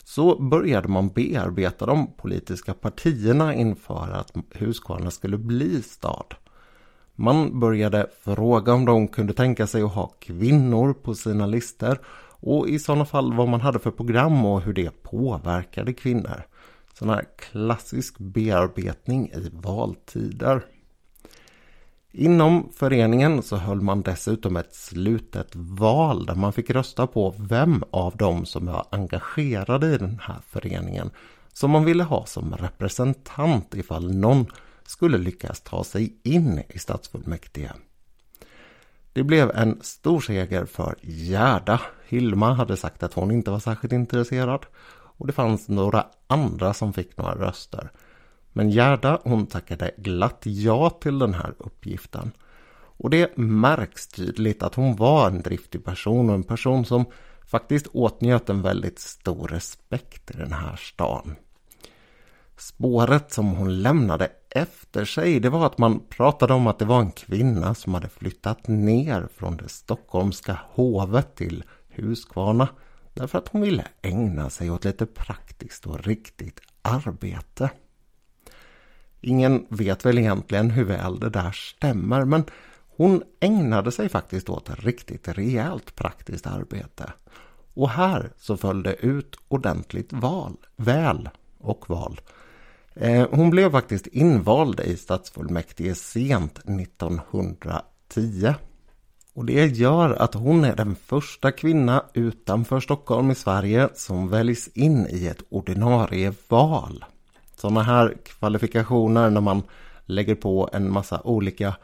så 0.05 0.43
började 0.43 0.89
man 0.89 1.09
bearbeta 1.09 1.87
de 1.87 2.13
politiska 2.13 2.75
partierna 2.75 3.55
inför 3.55 4.11
att 4.11 4.33
Huskvarna 4.55 5.11
skulle 5.11 5.39
bli 5.39 5.83
stad. 5.83 6.35
Man 7.15 7.61
började 7.61 8.07
fråga 8.21 8.73
om 8.73 8.85
de 8.85 9.09
kunde 9.09 9.33
tänka 9.33 9.67
sig 9.67 9.83
att 9.83 9.93
ha 9.95 10.07
kvinnor 10.07 10.93
på 10.93 11.15
sina 11.15 11.47
listor 11.47 11.99
och 12.41 12.69
i 12.69 12.79
sådana 12.79 13.05
fall 13.05 13.33
vad 13.33 13.49
man 13.49 13.61
hade 13.61 13.79
för 13.79 13.91
program 13.91 14.45
och 14.45 14.63
hur 14.63 14.73
det 14.73 15.03
påverkade 15.03 15.93
kvinnor. 15.93 16.43
Sån 16.99 17.09
här 17.09 17.25
klassisk 17.37 18.19
bearbetning 18.19 19.31
i 19.31 19.51
valtider. 19.53 20.65
Inom 22.15 22.69
föreningen 22.75 23.43
så 23.43 23.57
höll 23.57 23.81
man 23.81 24.03
dessutom 24.03 24.57
ett 24.57 24.75
slutet 24.75 25.49
val 25.55 26.27
där 26.27 26.35
man 26.35 26.53
fick 26.53 26.71
rösta 26.71 27.07
på 27.07 27.35
vem 27.39 27.85
av 27.91 28.17
dem 28.17 28.47
som 28.47 28.67
var 28.67 28.87
engagerade 28.91 29.95
i 29.95 29.99
den 29.99 30.21
här 30.23 30.39
föreningen 30.49 31.11
som 31.53 31.71
man 31.71 31.85
ville 31.85 32.05
ha 32.05 32.27
som 32.27 32.57
representant 32.57 33.75
ifall 33.75 34.15
någon 34.15 34.47
skulle 34.87 35.19
lyckas 35.19 35.61
ta 35.61 35.85
sig 35.85 36.17
in 36.23 36.63
i 36.69 36.79
stadsfullmäktige. 36.79 37.73
Det 39.13 39.23
blev 39.23 39.51
en 39.51 39.79
stor 39.83 40.21
seger 40.21 40.65
för 40.65 40.95
Gerda. 41.01 41.81
Hilma 42.09 42.55
hade 42.55 42.77
sagt 42.77 43.03
att 43.03 43.15
hon 43.15 43.31
inte 43.31 43.51
var 43.51 43.59
särskilt 43.59 43.93
intresserad 43.93 44.67
och 44.93 45.27
det 45.27 45.33
fanns 45.33 45.69
några 45.69 46.07
andra 46.27 46.75
som 46.75 46.93
fick 46.93 47.17
några 47.17 47.35
röster. 47.35 47.91
Men 48.53 48.71
Gerda 48.71 49.21
hon 49.25 49.47
tackade 49.47 49.91
glatt 49.97 50.43
ja 50.45 50.91
till 50.91 51.19
den 51.19 51.35
här 51.35 51.55
uppgiften. 51.59 52.33
Och 53.03 53.11
det 53.11 53.37
märks 53.37 54.07
tydligt 54.07 54.63
att 54.63 54.75
hon 54.75 54.97
var 54.97 55.27
en 55.27 55.43
driftig 55.43 55.85
person 55.85 56.29
och 56.29 56.35
en 56.35 56.43
person 56.43 56.85
som 56.85 57.05
faktiskt 57.47 57.87
åtnjöt 57.87 58.49
en 58.49 58.63
väldigt 58.63 58.99
stor 58.99 59.49
respekt 59.49 60.31
i 60.31 60.37
den 60.37 60.53
här 60.53 60.77
stan. 60.77 61.37
Spåret 62.57 63.33
som 63.33 63.47
hon 63.47 63.83
lämnade 63.83 64.29
efter 64.51 65.05
sig 65.05 65.41
det 65.41 65.51
var 65.51 65.67
att 65.67 65.79
man 65.79 66.01
pratade 66.09 66.55
om 66.55 66.67
att 66.67 66.79
det 66.79 66.85
var 66.85 67.01
en 67.01 67.13
kvinna 67.13 67.75
som 67.75 67.95
hade 67.95 68.09
flyttat 68.09 68.69
ner 68.69 69.29
från 69.35 69.57
det 69.57 69.69
stockholmska 69.69 70.59
hovet 70.71 71.37
till 71.37 71.65
Huskvarna 71.89 72.69
därför 73.15 73.39
att 73.39 73.49
hon 73.49 73.63
ville 73.63 73.85
ägna 74.03 74.51
sig 74.51 74.71
åt 74.71 74.85
lite 74.85 75.07
praktiskt 75.07 75.87
och 75.87 76.05
riktigt 76.05 76.61
arbete. 76.83 77.71
Ingen 79.25 79.67
vet 79.69 80.07
väl 80.07 80.19
egentligen 80.19 80.71
hur 80.71 80.85
väl 80.85 81.21
det 81.21 81.31
där 81.31 81.53
stämmer 81.53 82.25
men 82.25 82.45
hon 82.97 83.23
ägnade 83.41 83.93
sig 83.93 84.09
faktiskt 84.09 84.49
åt 84.49 84.71
riktigt 84.85 85.29
rejält 85.29 85.95
praktiskt 85.95 86.47
arbete. 86.47 87.13
Och 87.75 87.91
här 87.91 88.31
så 88.39 88.57
föll 88.57 88.83
det 88.83 88.95
ut 88.95 89.37
ordentligt 89.49 90.13
val, 90.13 90.57
väl 90.77 91.29
och 91.59 91.91
val. 91.91 92.21
Eh, 92.95 93.27
hon 93.31 93.51
blev 93.51 93.71
faktiskt 93.71 94.07
invald 94.07 94.81
i 94.81 94.97
stadsfullmäktige 94.97 95.95
sent 95.95 96.59
1910. 96.59 98.55
Och 99.35 99.45
det 99.45 99.67
gör 99.67 100.11
att 100.11 100.35
hon 100.35 100.65
är 100.65 100.77
den 100.77 100.95
första 100.95 101.53
kvinna 101.53 102.05
utanför 102.15 102.81
Stockholm 102.81 103.31
i 103.31 103.35
Sverige 103.35 103.89
som 103.95 104.29
väljs 104.29 104.69
in 104.69 105.07
i 105.11 105.27
ett 105.27 105.43
ordinarie 105.49 106.33
val. 106.49 107.05
Sådana 107.57 107.83
här 107.83 108.17
kvalifikationer 108.25 109.31
när 109.31 109.41
man 109.41 109.63
lägger 110.07 110.35
på 110.35 110.71
en 110.73 110.93
massa 110.93 111.21
olika 111.25 111.75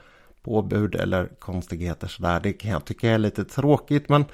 påbud 0.43 0.95
eller 0.95 1.27
konstigheter 1.39 2.09
sådär. 2.09 2.41
Det 2.41 2.53
kan 2.53 2.71
jag 2.71 2.85
tycka 2.85 3.11
är 3.11 3.19
lite 3.19 3.45
tråkigt 3.45 4.09
men 4.09 4.25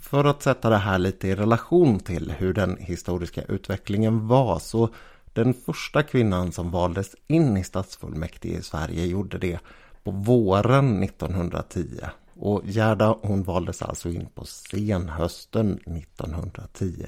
för 0.00 0.24
att 0.24 0.42
sätta 0.42 0.70
det 0.70 0.76
här 0.76 0.98
lite 0.98 1.28
i 1.28 1.34
relation 1.34 2.00
till 2.00 2.30
hur 2.38 2.52
den 2.54 2.76
historiska 2.76 3.42
utvecklingen 3.42 4.28
var 4.28 4.58
så 4.58 4.88
den 5.32 5.54
första 5.54 6.02
kvinnan 6.02 6.52
som 6.52 6.70
valdes 6.70 7.16
in 7.26 7.56
i 7.56 7.64
stadsfullmäktige 7.64 8.58
i 8.58 8.62
Sverige 8.62 9.06
gjorde 9.06 9.38
det 9.38 9.58
på 10.04 10.10
våren 10.10 11.02
1910. 11.02 12.00
Och 12.34 12.62
Gerda 12.64 13.16
hon 13.22 13.42
valdes 13.42 13.82
alltså 13.82 14.08
in 14.08 14.26
på 14.34 14.44
senhösten 14.44 15.72
1910. 15.72 17.06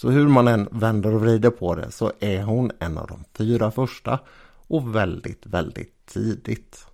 Så 0.00 0.10
hur 0.10 0.28
man 0.28 0.48
än 0.48 0.68
vänder 0.70 1.14
och 1.14 1.20
vrider 1.20 1.50
på 1.50 1.74
det 1.74 1.90
så 1.90 2.12
är 2.20 2.42
hon 2.42 2.70
en 2.78 2.98
av 2.98 3.06
de 3.06 3.24
fyra 3.34 3.70
första 3.70 4.18
och 4.68 4.94
väldigt, 4.94 5.46
väldigt 5.46 6.06
tidigt. 6.06 6.86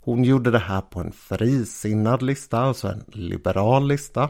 Hon 0.00 0.24
gjorde 0.24 0.50
det 0.50 0.58
här 0.58 0.80
på 0.80 1.00
en 1.00 1.12
frisinnad 1.12 2.22
lista, 2.22 2.58
alltså 2.58 2.88
en 2.88 3.04
liberal 3.06 3.88
lista. 3.88 4.28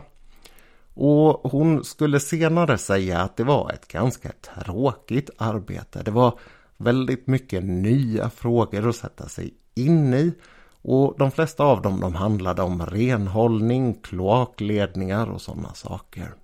Och 0.95 1.51
hon 1.51 1.85
skulle 1.85 2.21
senare 2.21 2.79
säga 2.79 3.21
att 3.21 3.37
det 3.37 3.45
var 3.45 3.71
ett 3.71 3.89
ganska 3.89 4.33
tråkigt 4.55 5.31
arbete. 5.39 6.03
Det 6.03 6.11
var 6.11 6.39
väldigt 6.77 7.27
mycket 7.27 7.65
nya 7.65 8.31
frågor 8.31 8.89
att 8.89 8.97
sätta 8.97 9.29
sig 9.29 9.55
in 9.75 10.15
i. 10.15 10.35
Och 10.83 11.15
de 11.19 11.31
flesta 11.31 11.65
av 11.65 11.83
dem 11.83 12.01
de 12.01 12.15
handlade 12.15 12.63
om 12.63 12.87
renhållning, 12.87 13.95
kloakledningar 13.95 15.31
och 15.31 15.41
sådana 15.41 15.75
saker. 15.75 16.35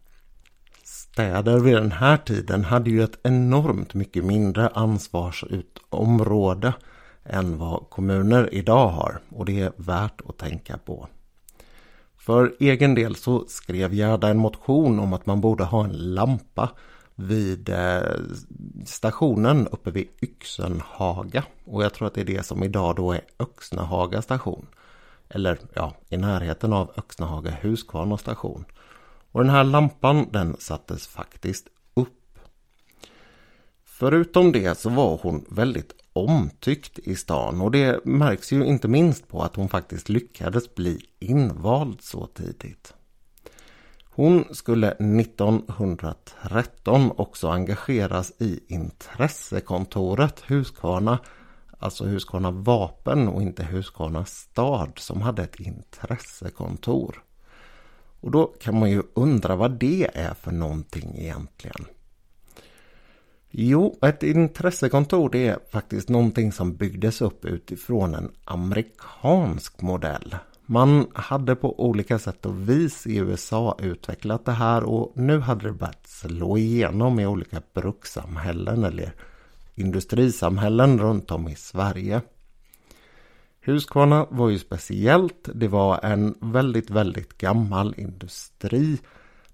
Städer 1.19 1.59
vid 1.59 1.75
den 1.75 1.93
här 1.93 2.17
tiden 2.17 2.65
hade 2.65 2.91
ju 2.91 3.03
ett 3.03 3.19
enormt 3.23 3.95
mycket 3.95 4.25
mindre 4.25 4.69
ansvarsområde 4.69 6.75
än 7.25 7.59
vad 7.59 7.91
kommuner 7.91 8.55
idag 8.55 8.89
har 8.89 9.21
och 9.29 9.45
det 9.45 9.61
är 9.61 9.73
värt 9.77 10.21
att 10.29 10.39
tänka 10.39 10.79
på. 10.79 11.09
För 12.19 12.55
egen 12.61 12.95
del 12.95 13.17
så 13.17 13.45
skrev 13.49 13.95
Gerda 13.95 14.29
en 14.29 14.39
motion 14.39 14.99
om 14.99 15.13
att 15.13 15.27
man 15.27 15.41
borde 15.41 15.65
ha 15.65 15.85
en 15.85 16.15
lampa 16.15 16.71
vid 17.15 17.69
eh, 17.69 18.03
stationen 18.85 19.69
uppe 19.69 19.91
vid 19.91 20.09
Yxenhaga. 20.23 21.45
Och 21.65 21.85
jag 21.85 21.95
tror 21.95 22.07
att 22.07 22.15
det 22.15 22.21
är 22.21 22.25
det 22.25 22.47
som 22.47 22.63
idag 22.63 22.97
då 22.97 23.13
är 23.13 23.21
Öxnehaga 23.39 24.23
station. 24.23 24.67
Eller 25.29 25.59
ja, 25.75 25.95
i 26.09 26.17
närheten 26.17 26.73
av 26.73 26.93
Öxnehaga 26.97 27.51
Huskvarna 27.63 28.19
station. 28.19 28.65
Och 29.33 29.43
den 29.43 29.51
här 29.51 29.65
lampan 29.65 30.29
den 30.33 30.57
sattes 30.59 31.07
faktiskt 31.07 31.69
upp. 31.95 32.39
Förutom 33.85 34.53
det 34.53 34.79
så 34.79 34.91
var 34.91 35.19
hon 35.23 35.45
väldigt 35.51 35.93
omtyckt 36.13 36.99
i 36.99 37.17
stan 37.17 37.61
och 37.61 37.71
det 37.71 38.05
märks 38.05 38.53
ju 38.53 38.65
inte 38.65 38.89
minst 38.89 39.29
på 39.29 39.43
att 39.43 39.57
hon 39.57 39.69
faktiskt 39.69 40.09
lyckades 40.09 40.75
bli 40.75 41.01
invald 41.19 42.03
så 42.03 42.27
tidigt. 42.27 42.95
Hon 44.05 44.45
skulle 44.51 44.91
1913 44.91 47.13
också 47.17 47.49
engageras 47.49 48.33
i 48.39 48.61
intressekontoret 48.69 50.41
Huskvarna, 50.41 51.19
alltså 51.79 52.05
Huskvarna 52.05 52.51
vapen 52.51 53.29
och 53.29 53.43
inte 53.43 53.65
Huskvarna 53.65 54.25
stad 54.25 54.93
som 54.97 55.23
hade 55.23 55.43
ett 55.43 55.61
intressekontor. 55.61 57.23
Och 58.21 58.31
då 58.31 58.47
kan 58.47 58.79
man 58.79 58.91
ju 58.91 59.03
undra 59.15 59.57
vad 59.57 59.71
det 59.71 60.11
är 60.15 60.35
för 60.35 60.53
någonting 60.53 61.15
egentligen. 61.19 61.87
Jo, 63.51 63.99
ett 64.03 64.23
intressekontor 64.23 65.31
det 65.31 65.47
är 65.47 65.59
faktiskt 65.71 66.09
någonting 66.09 66.53
som 66.53 66.77
byggdes 66.77 67.21
upp 67.21 67.45
utifrån 67.45 68.15
en 68.15 68.31
amerikansk 68.45 69.81
modell. 69.83 70.37
Man 70.67 71.07
hade 71.15 71.57
på 71.57 71.81
olika 71.81 72.19
sätt 72.19 72.47
och 72.47 72.69
vis 72.69 73.07
i 73.07 73.17
USA 73.17 73.77
utvecklat 73.83 74.45
det 74.45 74.53
här 74.53 74.85
och 74.85 75.13
nu 75.15 75.41
hade 75.41 75.67
det 75.67 75.73
börjat 75.73 76.07
slå 76.07 76.59
igenom 76.59 77.21
i 77.21 77.27
olika 77.27 77.63
brukssamhällen 77.75 78.85
eller 78.85 79.13
industrisamhällen 79.75 80.99
runt 80.99 81.31
om 81.31 81.49
i 81.49 81.55
Sverige. 81.55 82.21
Huskvarna 83.65 84.27
var 84.31 84.49
ju 84.49 84.59
speciellt. 84.59 85.49
Det 85.55 85.69
var 85.69 86.01
en 86.03 86.35
väldigt, 86.41 86.91
väldigt 86.91 87.39
gammal 87.39 87.95
industri 87.97 88.99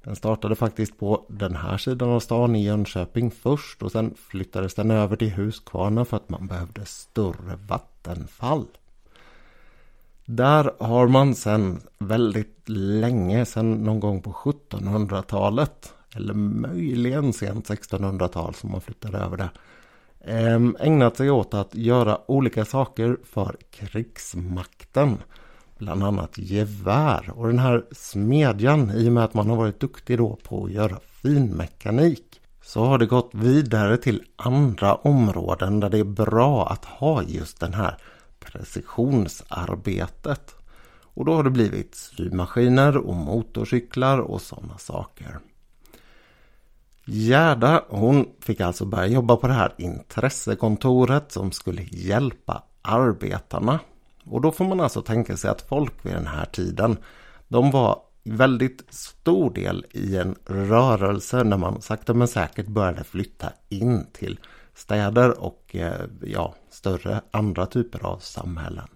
den 0.04 0.16
startade 0.16 0.54
faktiskt 0.54 0.98
på 0.98 1.24
den 1.28 1.56
här 1.56 1.78
sidan 1.78 2.08
av 2.08 2.20
stan 2.20 2.56
i 2.56 2.64
Jönköping 2.64 3.30
först 3.30 3.82
och 3.82 3.92
sen 3.92 4.14
flyttades 4.28 4.74
den 4.74 4.90
över 4.90 5.16
till 5.16 5.32
Huskvarna 5.32 6.04
för 6.04 6.16
att 6.16 6.28
man 6.28 6.46
behövde 6.46 6.84
större 6.84 7.58
vattenfall. 7.68 8.66
Där 10.24 10.70
har 10.78 11.08
man 11.08 11.34
sedan 11.34 11.80
väldigt 11.98 12.68
länge, 12.68 13.46
sedan 13.46 13.74
någon 13.74 14.00
gång 14.00 14.22
på 14.22 14.32
1700-talet 14.32 15.92
eller 16.14 16.34
möjligen 16.34 17.32
sent 17.32 17.68
1600-tal 17.68 18.54
som 18.54 18.70
man 18.70 18.80
flyttade 18.80 19.18
över 19.18 19.36
det 19.36 19.50
Ehm, 20.26 20.76
ägnat 20.80 21.16
sig 21.16 21.30
åt 21.30 21.54
att 21.54 21.74
göra 21.74 22.30
olika 22.30 22.64
saker 22.64 23.16
för 23.24 23.56
krigsmakten 23.70 25.18
bland 25.78 26.04
annat 26.04 26.38
gevär. 26.38 27.30
Och 27.34 27.46
den 27.46 27.58
här 27.58 27.84
smedjan, 27.92 28.90
i 28.90 29.08
och 29.08 29.12
med 29.12 29.24
att 29.24 29.34
man 29.34 29.50
har 29.50 29.56
varit 29.56 29.80
duktig 29.80 30.18
då 30.18 30.38
på 30.42 30.64
att 30.64 30.72
göra 30.72 30.98
finmekanik, 31.22 32.40
så 32.62 32.84
har 32.84 32.98
det 32.98 33.06
gått 33.06 33.30
vidare 33.32 33.96
till 33.96 34.22
andra 34.36 34.94
områden 34.94 35.80
där 35.80 35.90
det 35.90 35.98
är 35.98 36.04
bra 36.04 36.68
att 36.68 36.84
ha 36.84 37.22
just 37.22 37.60
den 37.60 37.74
här 37.74 37.96
precisionsarbetet. 38.40 40.54
Och 41.02 41.24
då 41.24 41.34
har 41.34 41.42
det 41.42 41.50
blivit 41.50 41.94
symaskiner 41.94 42.96
och 42.96 43.14
motorcyklar 43.14 44.18
och 44.18 44.42
sådana 44.42 44.78
saker. 44.78 45.38
Gerda 47.04 47.84
hon 47.88 48.26
fick 48.40 48.60
alltså 48.60 48.84
börja 48.84 49.06
jobba 49.06 49.36
på 49.36 49.46
det 49.46 49.52
här 49.52 49.74
intressekontoret 49.78 51.32
som 51.32 51.52
skulle 51.52 51.82
hjälpa 51.82 52.62
arbetarna 52.82 53.80
och 54.24 54.40
då 54.40 54.52
får 54.52 54.64
man 54.64 54.80
alltså 54.80 55.02
tänka 55.02 55.36
sig 55.36 55.50
att 55.50 55.62
folk 55.62 55.92
vid 56.02 56.14
den 56.14 56.26
här 56.26 56.44
tiden, 56.44 56.96
de 57.48 57.70
var 57.70 57.98
väldigt 58.24 58.84
stor 58.88 59.50
del 59.54 59.86
i 59.90 60.16
en 60.16 60.34
rörelse 60.46 61.44
när 61.44 61.56
man 61.56 61.82
sakta 61.82 62.14
men 62.14 62.28
säkert 62.28 62.66
började 62.66 63.04
flytta 63.04 63.52
in 63.68 64.06
till 64.12 64.38
städer 64.74 65.40
och 65.40 65.76
eh, 65.76 66.06
ja, 66.22 66.54
större 66.70 67.20
andra 67.30 67.66
typer 67.66 68.06
av 68.06 68.18
samhällen. 68.18 68.88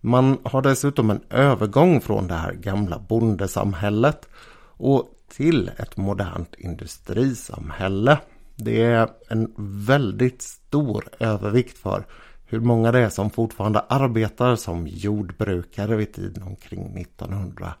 Man 0.00 0.38
har 0.44 0.62
dessutom 0.62 1.10
en 1.10 1.20
övergång 1.30 2.00
från 2.00 2.26
det 2.26 2.34
här 2.34 2.52
gamla 2.52 2.98
bondesamhället 2.98 4.28
och 4.76 5.17
till 5.28 5.70
ett 5.78 5.96
modernt 5.96 6.54
industrisamhälle. 6.58 8.18
Det 8.56 8.82
är 8.82 9.08
en 9.28 9.52
väldigt 9.86 10.42
stor 10.42 11.08
övervikt 11.18 11.78
för 11.78 12.06
hur 12.46 12.60
många 12.60 12.92
det 12.92 12.98
är 12.98 13.08
som 13.08 13.30
fortfarande 13.30 13.80
arbetar 13.80 14.56
som 14.56 14.86
jordbrukare 14.86 15.96
vid 15.96 16.12
tiden 16.12 16.42
omkring 16.42 16.98
1900. 16.98 17.74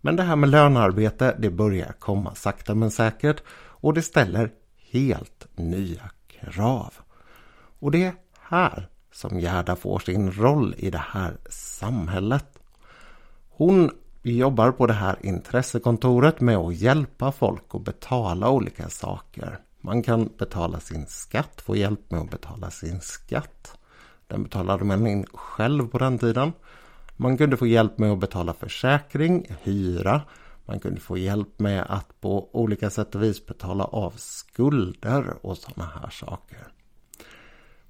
Men 0.00 0.16
det 0.16 0.22
här 0.22 0.36
med 0.36 0.48
lönarbete 0.48 1.36
det 1.38 1.50
börjar 1.50 1.92
komma 1.98 2.34
sakta 2.34 2.74
men 2.74 2.90
säkert 2.90 3.42
och 3.52 3.94
det 3.94 4.02
ställer 4.02 4.50
helt 4.90 5.46
nya 5.54 6.10
krav. 6.28 6.94
Och 7.78 7.90
det 7.90 8.04
är 8.04 8.14
här 8.40 8.88
som 9.12 9.40
Gerda 9.40 9.76
får 9.76 9.98
sin 9.98 10.32
roll 10.32 10.74
i 10.78 10.90
det 10.90 11.04
här 11.08 11.36
samhället. 11.50 12.58
Hon 13.48 13.90
vi 14.22 14.36
jobbar 14.36 14.72
på 14.72 14.86
det 14.86 14.92
här 14.92 15.16
intressekontoret 15.20 16.40
med 16.40 16.56
att 16.56 16.74
hjälpa 16.74 17.32
folk 17.32 17.64
att 17.74 17.84
betala 17.84 18.50
olika 18.50 18.88
saker. 18.88 19.58
Man 19.80 20.02
kan 20.02 20.30
betala 20.38 20.80
sin 20.80 21.06
skatt, 21.06 21.60
få 21.60 21.76
hjälp 21.76 22.10
med 22.10 22.20
att 22.20 22.30
betala 22.30 22.70
sin 22.70 23.00
skatt. 23.00 23.78
Den 24.26 24.42
betalade 24.42 24.84
man 24.84 25.06
in 25.06 25.26
själv 25.34 25.88
på 25.88 25.98
den 25.98 26.18
tiden. 26.18 26.52
Man 27.16 27.36
kunde 27.36 27.56
få 27.56 27.66
hjälp 27.66 27.98
med 27.98 28.12
att 28.12 28.18
betala 28.18 28.52
försäkring, 28.52 29.46
hyra. 29.62 30.22
Man 30.66 30.80
kunde 30.80 31.00
få 31.00 31.18
hjälp 31.18 31.58
med 31.58 31.84
att 31.88 32.20
på 32.20 32.56
olika 32.56 32.90
sätt 32.90 33.14
och 33.14 33.22
vis 33.22 33.46
betala 33.46 33.84
av 33.84 34.14
skulder 34.16 35.34
och 35.42 35.58
sådana 35.58 35.90
här 36.00 36.10
saker. 36.10 36.72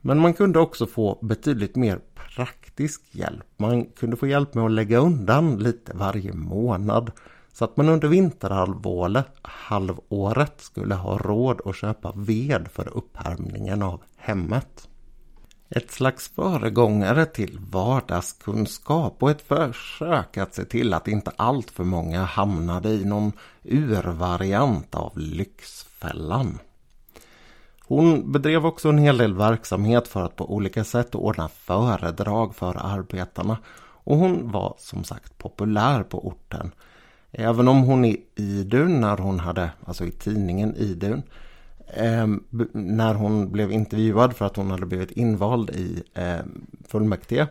Men 0.00 0.18
man 0.18 0.34
kunde 0.34 0.58
också 0.58 0.86
få 0.86 1.18
betydligt 1.22 1.76
mer 1.76 2.00
praktisk 2.36 3.02
hjälp. 3.10 3.46
Man 3.56 3.84
kunde 3.84 4.16
få 4.16 4.26
hjälp 4.26 4.54
med 4.54 4.64
att 4.64 4.70
lägga 4.70 4.98
undan 4.98 5.58
lite 5.58 5.92
varje 5.94 6.32
månad 6.32 7.12
så 7.52 7.64
att 7.64 7.76
man 7.76 7.88
under 7.88 8.08
vinterhalvåret 8.08 10.60
skulle 10.60 10.94
ha 10.94 11.18
råd 11.18 11.60
att 11.64 11.76
köpa 11.76 12.12
ved 12.16 12.68
för 12.72 12.96
uppvärmningen 12.96 13.82
av 13.82 14.02
hemmet. 14.16 14.88
Ett 15.70 15.90
slags 15.90 16.28
föregångare 16.28 17.26
till 17.26 17.58
vardagskunskap 17.70 19.22
och 19.22 19.30
ett 19.30 19.42
försök 19.42 20.36
att 20.36 20.54
se 20.54 20.64
till 20.64 20.94
att 20.94 21.08
inte 21.08 21.32
allt 21.36 21.70
för 21.70 21.84
många 21.84 22.24
hamnade 22.24 22.88
i 22.88 23.04
någon 23.04 23.32
urvariant 23.62 24.94
av 24.94 25.18
Lyxfällan. 25.18 26.58
Hon 27.90 28.32
bedrev 28.32 28.66
också 28.66 28.88
en 28.88 28.98
hel 28.98 29.18
del 29.18 29.34
verksamhet 29.34 30.08
för 30.08 30.22
att 30.22 30.36
på 30.36 30.54
olika 30.54 30.84
sätt 30.84 31.14
ordna 31.14 31.48
föredrag 31.48 32.54
för 32.54 32.76
arbetarna 32.96 33.58
och 33.78 34.16
hon 34.16 34.52
var 34.52 34.74
som 34.78 35.04
sagt 35.04 35.38
populär 35.38 36.02
på 36.02 36.26
orten. 36.26 36.70
Även 37.30 37.68
om 37.68 37.82
hon 37.82 38.04
i 38.04 38.24
Idun, 38.36 39.00
när 39.00 39.16
hon 39.16 39.40
hade, 39.40 39.70
alltså 39.84 40.04
i 40.04 40.10
tidningen 40.10 40.76
Idun, 40.76 41.22
eh, 41.86 42.26
när 42.72 43.14
hon 43.14 43.52
blev 43.52 43.72
intervjuad 43.72 44.36
för 44.36 44.44
att 44.44 44.56
hon 44.56 44.70
hade 44.70 44.86
blivit 44.86 45.10
invald 45.10 45.70
i 45.70 46.02
eh, 46.14 46.40
fullmäktige, 46.88 47.46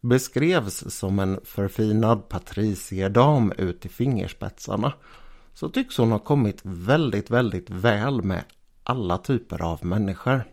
beskrevs 0.00 0.94
som 0.94 1.18
en 1.18 1.40
förfinad 1.44 2.28
patricierdam 2.28 3.52
ut 3.58 3.86
i 3.86 3.88
fingerspetsarna, 3.88 4.92
så 5.54 5.68
tycks 5.68 5.98
hon 5.98 6.12
ha 6.12 6.18
kommit 6.18 6.60
väldigt, 6.62 7.30
väldigt 7.30 7.70
väl 7.70 8.22
med 8.22 8.42
alla 8.88 9.18
typer 9.18 9.62
av 9.62 9.84
människor. 9.84 10.44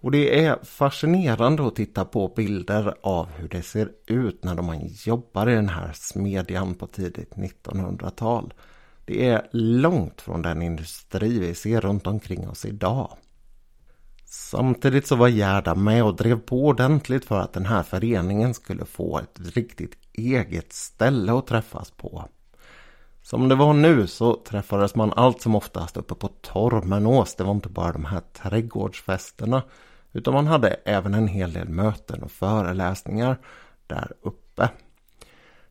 Och 0.00 0.10
det 0.10 0.44
är 0.44 0.58
fascinerande 0.64 1.66
att 1.66 1.76
titta 1.76 2.04
på 2.04 2.28
bilder 2.28 2.94
av 3.02 3.28
hur 3.36 3.48
det 3.48 3.62
ser 3.62 3.90
ut 4.06 4.44
när 4.44 4.54
man 4.54 4.88
jobbar 5.04 5.48
i 5.48 5.54
den 5.54 5.68
här 5.68 5.92
smedjan 5.94 6.74
på 6.74 6.86
tidigt 6.86 7.34
1900-tal. 7.34 8.54
Det 9.04 9.28
är 9.28 9.48
långt 9.52 10.20
från 10.20 10.42
den 10.42 10.62
industri 10.62 11.38
vi 11.38 11.54
ser 11.54 11.80
runt 11.80 12.06
omkring 12.06 12.48
oss 12.48 12.64
idag. 12.64 13.16
Samtidigt 14.24 15.06
så 15.06 15.16
var 15.16 15.28
Gerda 15.28 15.74
med 15.74 16.04
och 16.04 16.16
drev 16.16 16.40
på 16.40 16.66
ordentligt 16.66 17.24
för 17.24 17.40
att 17.40 17.52
den 17.52 17.66
här 17.66 17.82
föreningen 17.82 18.54
skulle 18.54 18.84
få 18.84 19.18
ett 19.18 19.56
riktigt 19.56 19.98
eget 20.12 20.72
ställe 20.72 21.32
att 21.32 21.46
träffas 21.46 21.90
på. 21.90 22.24
Som 23.22 23.48
det 23.48 23.54
var 23.54 23.72
nu 23.72 24.06
så 24.06 24.34
träffades 24.34 24.94
man 24.94 25.12
allt 25.16 25.40
som 25.40 25.54
oftast 25.54 25.96
uppe 25.96 26.14
på 26.14 26.28
Tormenås. 26.28 27.34
Det 27.34 27.44
var 27.44 27.52
inte 27.52 27.68
bara 27.68 27.92
de 27.92 28.04
här 28.04 28.20
trädgårdsfesterna. 28.20 29.62
Utan 30.12 30.34
man 30.34 30.46
hade 30.46 30.68
även 30.68 31.14
en 31.14 31.28
hel 31.28 31.52
del 31.52 31.68
möten 31.68 32.22
och 32.22 32.30
föreläsningar 32.30 33.38
där 33.86 34.12
uppe. 34.22 34.70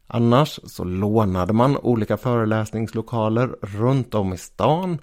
Annars 0.08 0.60
så 0.64 0.84
lånade 0.84 1.54
man 1.54 1.78
olika 1.78 2.18
föreläsningslokaler 2.18 3.48
runt 3.62 4.14
om 4.14 4.34
i 4.34 4.38
stan. 4.38 4.98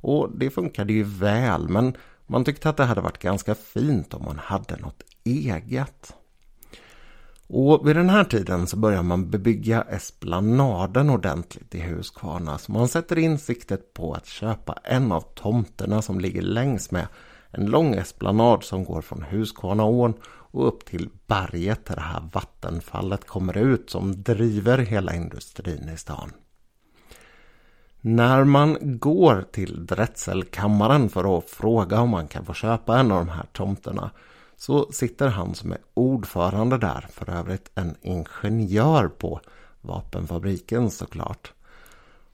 Och 0.00 0.38
det 0.38 0.50
funkade 0.50 0.92
ju 0.92 1.02
väl 1.02 1.68
men 1.68 1.96
man 2.26 2.44
tyckte 2.44 2.68
att 2.68 2.76
det 2.76 2.84
hade 2.84 3.00
varit 3.00 3.18
ganska 3.18 3.54
fint 3.54 4.14
om 4.14 4.24
man 4.24 4.38
hade 4.38 4.76
något 4.76 5.02
eget. 5.24 6.14
Och 7.46 7.88
vid 7.88 7.96
den 7.96 8.10
här 8.10 8.24
tiden 8.24 8.66
så 8.66 8.76
börjar 8.76 9.02
man 9.02 9.30
bebygga 9.30 9.82
esplanaden 9.82 11.10
ordentligt 11.10 11.74
i 11.74 11.80
Huskvarna. 11.80 12.58
Så 12.58 12.72
man 12.72 12.88
sätter 12.88 13.18
in 13.18 13.38
siktet 13.38 13.94
på 13.94 14.14
att 14.14 14.26
köpa 14.26 14.78
en 14.84 15.12
av 15.12 15.20
tomterna 15.20 16.02
som 16.02 16.20
ligger 16.20 16.42
längs 16.42 16.90
med 16.90 17.06
en 17.50 17.66
lång 17.66 17.94
esplanad 17.94 18.64
som 18.64 18.84
går 18.84 19.00
från 19.00 19.22
Huskvarnaån 19.22 20.14
och 20.24 20.68
upp 20.68 20.84
till 20.84 21.08
berget 21.26 21.86
där 21.86 21.94
det 21.94 22.02
här 22.02 22.28
vattenfallet 22.32 23.26
kommer 23.26 23.56
ut 23.56 23.90
som 23.90 24.22
driver 24.22 24.78
hela 24.78 25.14
industrin 25.14 25.88
i 25.94 25.96
stan. 25.96 26.32
När 28.00 28.44
man 28.44 28.98
går 28.98 29.44
till 29.52 29.86
drätselkammaren 29.86 31.08
för 31.08 31.38
att 31.38 31.50
fråga 31.50 32.00
om 32.00 32.10
man 32.10 32.28
kan 32.28 32.44
få 32.44 32.54
köpa 32.54 32.98
en 32.98 33.12
av 33.12 33.26
de 33.26 33.32
här 33.32 33.46
tomterna 33.52 34.10
så 34.66 34.92
sitter 34.92 35.28
han 35.28 35.54
som 35.54 35.72
är 35.72 35.78
ordförande 35.94 36.78
där, 36.78 37.06
för 37.10 37.30
övrigt 37.30 37.70
en 37.74 37.96
ingenjör 38.02 39.08
på 39.08 39.40
vapenfabriken 39.80 40.90
såklart. 40.90 41.52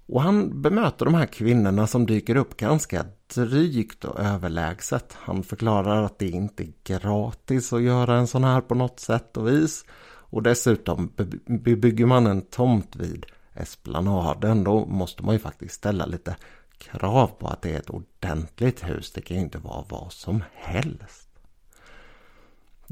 Och 0.06 0.22
han 0.22 0.62
bemöter 0.62 1.04
de 1.04 1.14
här 1.14 1.26
kvinnorna 1.26 1.86
som 1.86 2.06
dyker 2.06 2.36
upp 2.36 2.56
ganska 2.56 3.04
drygt 3.34 4.04
och 4.04 4.20
överlägset. 4.20 5.16
Han 5.20 5.42
förklarar 5.42 6.02
att 6.02 6.18
det 6.18 6.28
inte 6.28 6.62
är 6.62 6.72
gratis 6.84 7.72
att 7.72 7.82
göra 7.82 8.16
en 8.16 8.26
sån 8.26 8.44
här 8.44 8.60
på 8.60 8.74
något 8.74 9.00
sätt 9.00 9.36
och 9.36 9.48
vis. 9.48 9.84
Och 10.04 10.42
dessutom 10.42 11.12
bygger 11.46 12.06
man 12.06 12.26
en 12.26 12.42
tomt 12.42 12.96
vid 12.96 13.26
esplanaden 13.54 14.64
då 14.64 14.86
måste 14.86 15.22
man 15.22 15.34
ju 15.34 15.38
faktiskt 15.38 15.74
ställa 15.74 16.06
lite 16.06 16.36
krav 16.78 17.26
på 17.26 17.48
att 17.48 17.62
det 17.62 17.72
är 17.72 17.78
ett 17.78 17.90
ordentligt 17.90 18.88
hus. 18.88 19.12
Det 19.12 19.20
kan 19.20 19.36
ju 19.36 19.42
inte 19.42 19.58
vara 19.58 19.84
vad 19.88 20.12
som 20.12 20.44
helst. 20.54 21.29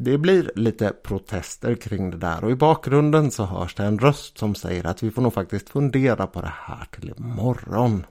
Det 0.00 0.18
blir 0.18 0.50
lite 0.54 0.92
protester 1.02 1.74
kring 1.74 2.10
det 2.10 2.16
där 2.16 2.44
och 2.44 2.50
i 2.50 2.54
bakgrunden 2.54 3.30
så 3.30 3.44
hörs 3.44 3.74
det 3.74 3.82
en 3.82 3.98
röst 3.98 4.38
som 4.38 4.54
säger 4.54 4.86
att 4.86 5.02
vi 5.02 5.10
får 5.10 5.22
nog 5.22 5.32
faktiskt 5.32 5.68
fundera 5.68 6.26
på 6.26 6.40
det 6.40 6.52
här 6.54 6.86
till 6.90 7.14
imorgon. 7.18 8.06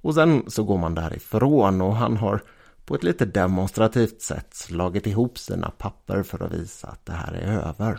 Och 0.00 0.14
sen 0.14 0.50
så 0.50 0.64
går 0.64 0.78
man 0.78 0.94
därifrån 0.94 1.80
och 1.80 1.96
han 1.96 2.16
har 2.16 2.42
på 2.84 2.94
ett 2.94 3.02
lite 3.02 3.24
demonstrativt 3.24 4.22
sätt 4.22 4.54
slagit 4.54 5.06
ihop 5.06 5.38
sina 5.38 5.70
papper 5.70 6.22
för 6.22 6.44
att 6.44 6.52
visa 6.52 6.88
att 6.88 7.06
det 7.06 7.12
här 7.12 7.32
är 7.32 7.58
över. 7.58 7.98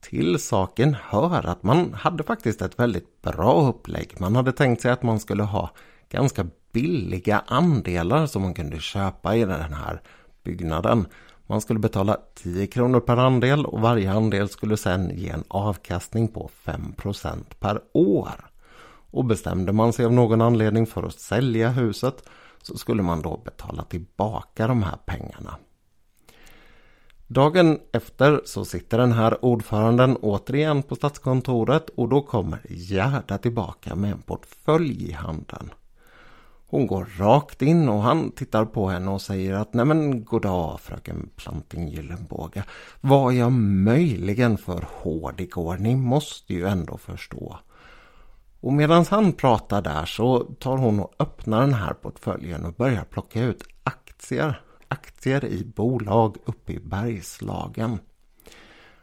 Till 0.00 0.38
saken 0.38 0.96
hör 1.02 1.46
att 1.46 1.62
man 1.62 1.94
hade 1.94 2.22
faktiskt 2.22 2.62
ett 2.62 2.78
väldigt 2.78 3.22
bra 3.22 3.68
upplägg. 3.68 4.14
Man 4.18 4.36
hade 4.36 4.52
tänkt 4.52 4.82
sig 4.82 4.90
att 4.90 5.02
man 5.02 5.20
skulle 5.20 5.42
ha 5.42 5.70
ganska 6.08 6.46
billiga 6.72 7.42
andelar 7.46 8.26
som 8.26 8.42
man 8.42 8.54
kunde 8.54 8.78
köpa 8.78 9.36
i 9.36 9.44
den 9.44 9.72
här 9.72 10.02
byggnaden. 10.44 11.06
Man 11.52 11.60
skulle 11.60 11.78
betala 11.78 12.16
10 12.34 12.66
kronor 12.66 13.00
per 13.00 13.16
andel 13.16 13.66
och 13.66 13.80
varje 13.80 14.12
andel 14.12 14.48
skulle 14.48 14.76
sedan 14.76 15.10
ge 15.14 15.28
en 15.28 15.44
avkastning 15.48 16.28
på 16.28 16.50
5% 16.64 17.44
per 17.58 17.80
år. 17.92 18.50
Och 19.10 19.24
bestämde 19.24 19.72
man 19.72 19.92
sig 19.92 20.04
av 20.04 20.12
någon 20.12 20.40
anledning 20.40 20.86
för 20.86 21.02
att 21.02 21.20
sälja 21.20 21.70
huset 21.70 22.28
så 22.62 22.76
skulle 22.76 23.02
man 23.02 23.22
då 23.22 23.42
betala 23.44 23.84
tillbaka 23.84 24.66
de 24.66 24.82
här 24.82 24.96
pengarna. 25.06 25.56
Dagen 27.26 27.78
efter 27.92 28.40
så 28.44 28.64
sitter 28.64 28.98
den 28.98 29.12
här 29.12 29.44
ordföranden 29.44 30.16
återigen 30.16 30.82
på 30.82 30.94
Statskontoret 30.94 31.90
och 31.90 32.08
då 32.08 32.22
kommer 32.22 32.60
Gerda 32.68 33.38
tillbaka 33.38 33.94
med 33.94 34.12
en 34.12 34.22
portfölj 34.22 35.10
i 35.10 35.12
handen. 35.12 35.70
Hon 36.72 36.86
går 36.86 37.08
rakt 37.18 37.62
in 37.62 37.88
och 37.88 38.02
han 38.02 38.30
tittar 38.30 38.64
på 38.64 38.88
henne 38.88 39.10
och 39.10 39.22
säger 39.22 39.54
att 39.54 39.74
nej 39.74 39.84
men 39.84 40.24
goddag 40.24 40.80
fröken 40.80 41.30
Planting 41.36 41.88
Gyllenbåge. 41.88 42.64
Var 43.00 43.32
jag 43.32 43.52
möjligen 43.52 44.58
för 44.58 44.84
hård 44.88 45.40
igår? 45.40 45.76
Ni 45.76 45.96
måste 45.96 46.54
ju 46.54 46.66
ändå 46.66 46.96
förstå. 46.96 47.58
Och 48.60 48.72
medan 48.72 49.04
han 49.10 49.32
pratar 49.32 49.82
där 49.82 50.04
så 50.04 50.38
tar 50.38 50.76
hon 50.76 51.00
och 51.00 51.14
öppnar 51.18 51.60
den 51.60 51.74
här 51.74 51.94
portföljen 51.94 52.64
och 52.64 52.74
börjar 52.74 53.04
plocka 53.04 53.42
ut 53.42 53.64
aktier. 53.84 54.60
Aktier 54.88 55.44
i 55.44 55.64
bolag 55.76 56.36
uppe 56.44 56.72
i 56.72 56.80
Bergslagen. 56.80 57.98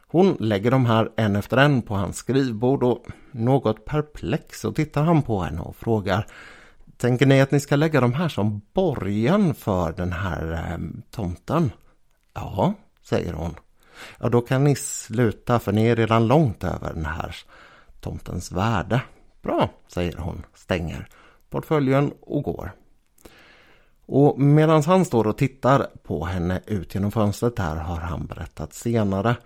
Hon 0.06 0.36
lägger 0.40 0.70
de 0.70 0.86
här 0.86 1.10
en 1.16 1.36
efter 1.36 1.56
en 1.56 1.82
på 1.82 1.94
hans 1.94 2.16
skrivbord 2.16 2.82
och 2.82 3.06
något 3.30 3.84
perplex 3.84 4.60
så 4.60 4.72
tittar 4.72 5.02
han 5.02 5.22
på 5.22 5.42
henne 5.42 5.60
och 5.60 5.76
frågar 5.76 6.26
tänker 7.00 7.26
ni 7.26 7.40
att 7.40 7.50
ni 7.50 7.60
ska 7.60 7.76
lägga 7.76 8.00
de 8.00 8.14
här 8.14 8.28
som 8.28 8.60
borgen 8.72 9.54
för 9.54 9.92
den 9.92 10.12
här 10.12 10.52
eh, 10.52 10.78
tomten? 11.10 11.72
Ja, 12.34 12.74
säger 13.02 13.32
hon. 13.32 13.54
Ja, 14.18 14.28
då 14.28 14.40
kan 14.40 14.64
ni 14.64 14.76
sluta 14.76 15.58
för 15.58 15.72
ni 15.72 15.86
är 15.86 15.96
redan 15.96 16.26
långt 16.26 16.64
över 16.64 16.94
den 16.94 17.06
här 17.06 17.36
tomtens 18.00 18.52
värde. 18.52 19.02
Bra, 19.42 19.70
säger 19.88 20.16
hon, 20.16 20.46
stänger 20.54 21.08
portföljen 21.50 22.12
och 22.20 22.42
går. 22.42 22.72
Och 24.06 24.40
medan 24.40 24.82
han 24.82 25.04
står 25.04 25.26
och 25.26 25.38
tittar 25.38 25.86
på 26.02 26.24
henne 26.24 26.60
ut 26.66 26.94
genom 26.94 27.10
fönstret 27.10 27.58
här 27.58 27.76
har 27.76 28.00
han 28.00 28.26
berättat 28.26 28.74
senare 28.74 29.36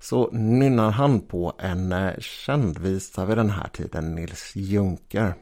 så 0.00 0.30
nynnar 0.32 0.90
han 0.90 1.20
på 1.20 1.52
en 1.58 1.92
eh, 1.92 2.18
känd 2.18 2.78
visa 2.78 3.24
vid 3.24 3.36
den 3.36 3.50
här 3.50 3.68
tiden, 3.68 4.14
Nils 4.14 4.52
Junker. 4.56 5.34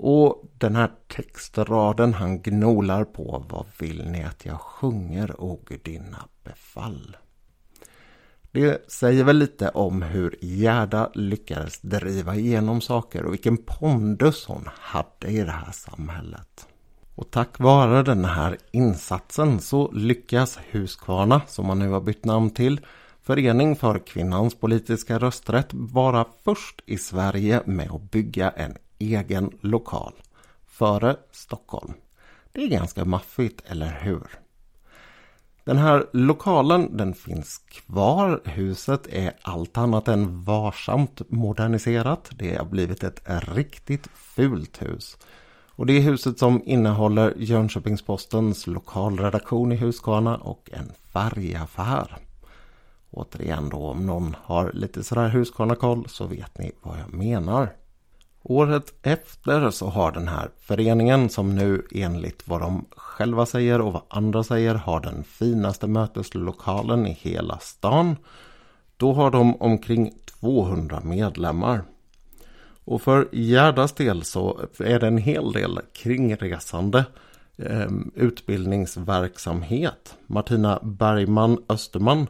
Och 0.00 0.44
den 0.58 0.76
här 0.76 0.90
textraden 1.08 2.14
han 2.14 2.42
gnolar 2.42 3.04
på, 3.04 3.44
vad 3.48 3.66
vill 3.78 4.10
ni 4.10 4.24
att 4.24 4.46
jag 4.46 4.60
sjunger, 4.60 5.40
o 5.40 5.60
gudinna 5.66 6.28
befall? 6.44 7.16
Det 8.50 8.90
säger 8.90 9.24
väl 9.24 9.38
lite 9.38 9.68
om 9.68 10.02
hur 10.02 10.36
Gerda 10.40 11.10
lyckades 11.14 11.80
driva 11.80 12.34
igenom 12.34 12.80
saker 12.80 13.24
och 13.24 13.32
vilken 13.32 13.56
pondus 13.56 14.46
hon 14.46 14.68
hade 14.74 15.28
i 15.28 15.44
det 15.44 15.50
här 15.50 15.72
samhället. 15.72 16.66
Och 17.14 17.30
tack 17.30 17.58
vare 17.58 18.02
den 18.02 18.24
här 18.24 18.58
insatsen 18.70 19.60
så 19.60 19.92
lyckas 19.92 20.58
Huskvarna, 20.70 21.40
som 21.46 21.66
man 21.66 21.78
nu 21.78 21.88
har 21.88 22.00
bytt 22.00 22.24
namn 22.24 22.50
till, 22.50 22.80
Förening 23.28 23.76
för 23.76 23.98
kvinnans 23.98 24.54
politiska 24.54 25.18
rösträtt 25.18 25.68
vara 25.70 26.24
först 26.44 26.82
i 26.86 26.98
Sverige 26.98 27.62
med 27.64 27.90
att 27.90 28.10
bygga 28.10 28.50
en 28.50 28.74
egen 28.98 29.58
lokal. 29.60 30.12
Före 30.66 31.16
Stockholm. 31.32 31.92
Det 32.52 32.62
är 32.62 32.68
ganska 32.68 33.04
maffigt, 33.04 33.62
eller 33.66 33.98
hur? 34.00 34.28
Den 35.64 35.78
här 35.78 36.06
lokalen 36.12 36.96
den 36.96 37.14
finns 37.14 37.58
kvar. 37.58 38.40
Huset 38.44 39.06
är 39.06 39.32
allt 39.42 39.78
annat 39.78 40.08
än 40.08 40.44
varsamt 40.44 41.30
moderniserat. 41.30 42.30
Det 42.30 42.56
har 42.56 42.64
blivit 42.64 43.04
ett 43.04 43.22
riktigt 43.26 44.06
fult 44.14 44.82
hus. 44.82 45.16
Och 45.78 45.86
det 45.86 45.92
är 45.92 46.00
huset 46.00 46.38
som 46.38 46.62
innehåller 46.64 47.34
Jönköpings-Postens 47.36 48.66
lokalredaktion 48.66 49.72
i 49.72 49.76
Huskvarna 49.76 50.36
och 50.36 50.70
en 50.72 50.92
färgaffär. 51.12 52.16
Återigen 53.10 53.68
då 53.68 53.76
om 53.76 54.06
någon 54.06 54.36
har 54.42 54.72
lite 54.72 55.04
sådär 55.04 55.28
Huskvarna-koll 55.28 56.08
så 56.08 56.26
vet 56.26 56.58
ni 56.58 56.72
vad 56.82 56.98
jag 56.98 57.14
menar. 57.14 57.72
Året 58.42 58.94
efter 59.02 59.70
så 59.70 59.86
har 59.86 60.12
den 60.12 60.28
här 60.28 60.50
föreningen 60.60 61.28
som 61.28 61.54
nu 61.54 61.86
enligt 61.90 62.48
vad 62.48 62.60
de 62.60 62.84
själva 62.96 63.46
säger 63.46 63.80
och 63.80 63.92
vad 63.92 64.02
andra 64.08 64.44
säger 64.44 64.74
har 64.74 65.00
den 65.00 65.24
finaste 65.24 65.86
möteslokalen 65.86 67.06
i 67.06 67.12
hela 67.12 67.58
stan. 67.58 68.16
Då 68.96 69.12
har 69.12 69.30
de 69.30 69.62
omkring 69.62 70.14
200 70.40 71.00
medlemmar. 71.04 71.82
Och 72.84 73.02
för 73.02 73.28
Gerdas 73.32 73.92
del 73.92 74.24
så 74.24 74.60
är 74.78 75.00
det 75.00 75.06
en 75.06 75.18
hel 75.18 75.52
del 75.52 75.80
kringresande 75.92 77.04
eh, 77.56 77.90
utbildningsverksamhet. 78.14 80.16
Martina 80.26 80.80
Bergman 80.82 81.64
Österman 81.68 82.26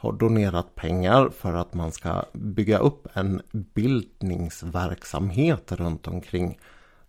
har 0.00 0.12
donerat 0.12 0.74
pengar 0.74 1.28
för 1.28 1.54
att 1.54 1.74
man 1.74 1.92
ska 1.92 2.24
bygga 2.32 2.78
upp 2.78 3.06
en 3.12 3.42
bildningsverksamhet 3.52 5.72
runt 5.72 6.08
omkring 6.08 6.58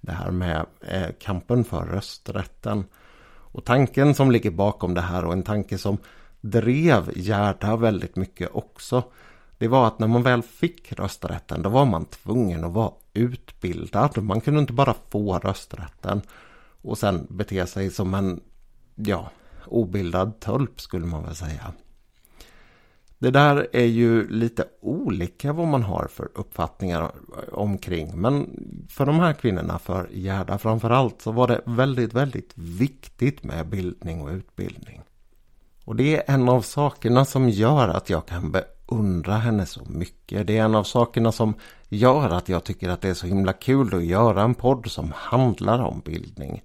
det 0.02 0.12
här 0.12 0.32
med 0.32 0.66
eh, 0.82 1.08
kampen 1.20 1.64
för 1.64 1.86
rösträtten. 1.86 2.86
Och 3.28 3.66
tanken 3.66 4.16
som 4.16 4.32
ligger 4.32 4.52
bakom 4.52 4.94
det 4.94 5.02
här 5.02 5.26
och 5.26 5.34
en 5.34 5.44
tanke 5.44 5.78
som 5.78 5.98
drev 6.42 7.12
Gerda 7.16 7.76
väldigt 7.76 8.16
mycket 8.16 8.50
också. 8.54 9.04
Det 9.58 9.68
var 9.68 9.88
att 9.88 10.00
när 10.00 10.08
man 10.08 10.24
väl 10.24 10.42
fick 10.42 10.94
rösträtten 10.94 11.62
då 11.62 11.70
var 11.70 11.86
man 11.86 12.06
tvungen 12.06 12.64
att 12.64 12.74
vara 12.74 12.92
utbildad. 13.14 14.24
Man 14.24 14.42
kunde 14.42 14.60
inte 14.60 14.74
bara 14.74 14.96
få 15.10 15.40
rösträtten 15.40 16.22
och 16.82 16.98
sen 16.98 17.28
bete 17.30 17.68
sig 17.68 17.90
som 17.90 18.14
en 18.14 18.42
ja, 18.96 19.32
obildad 19.68 20.40
tölp 20.40 20.82
skulle 20.82 21.06
man 21.06 21.24
väl 21.24 21.36
säga. 21.36 21.74
Det 23.22 23.32
där 23.32 23.68
är 23.74 23.86
ju 23.86 24.28
lite 24.28 24.66
olika 24.82 25.54
vad 25.54 25.68
man 25.68 25.84
har 25.84 26.08
för 26.08 26.30
uppfattningar 26.36 27.12
omkring. 27.52 28.22
Men 28.22 28.50
för 28.90 29.06
de 29.06 29.20
här 29.20 29.34
kvinnorna, 29.34 29.80
för 29.80 30.10
Gerda 30.12 30.58
framförallt, 30.58 31.22
så 31.22 31.32
var 31.32 31.48
det 31.48 31.62
väldigt, 31.66 32.14
väldigt 32.14 32.52
viktigt 32.56 33.44
med 33.44 33.68
bildning 33.68 34.22
och 34.22 34.30
utbildning. 34.30 35.02
Och 35.86 35.96
det 35.96 36.18
är 36.18 36.34
en 36.34 36.50
av 36.50 36.62
sakerna 36.62 37.26
som 37.26 37.50
gör 37.50 37.88
att 37.88 38.10
jag 38.10 38.26
kan 38.26 38.52
beundra 38.52 39.34
henne 39.34 39.66
så 39.66 39.82
mycket. 39.86 40.48
Det 40.48 40.58
är 40.58 40.64
en 40.64 40.76
av 40.76 40.84
sakerna 40.84 41.32
som 41.32 41.54
gör 41.90 42.30
att 42.30 42.50
jag 42.50 42.64
tycker 42.64 42.90
att 42.90 43.02
det 43.02 43.10
är 43.10 43.14
så 43.14 43.28
himla 43.28 43.54
kul 43.54 43.96
att 43.96 44.06
göra 44.06 44.42
en 44.42 44.56
podd 44.56 44.92
som 44.92 45.12
handlar 45.16 45.80
om 45.80 46.02
bildning. 46.06 46.64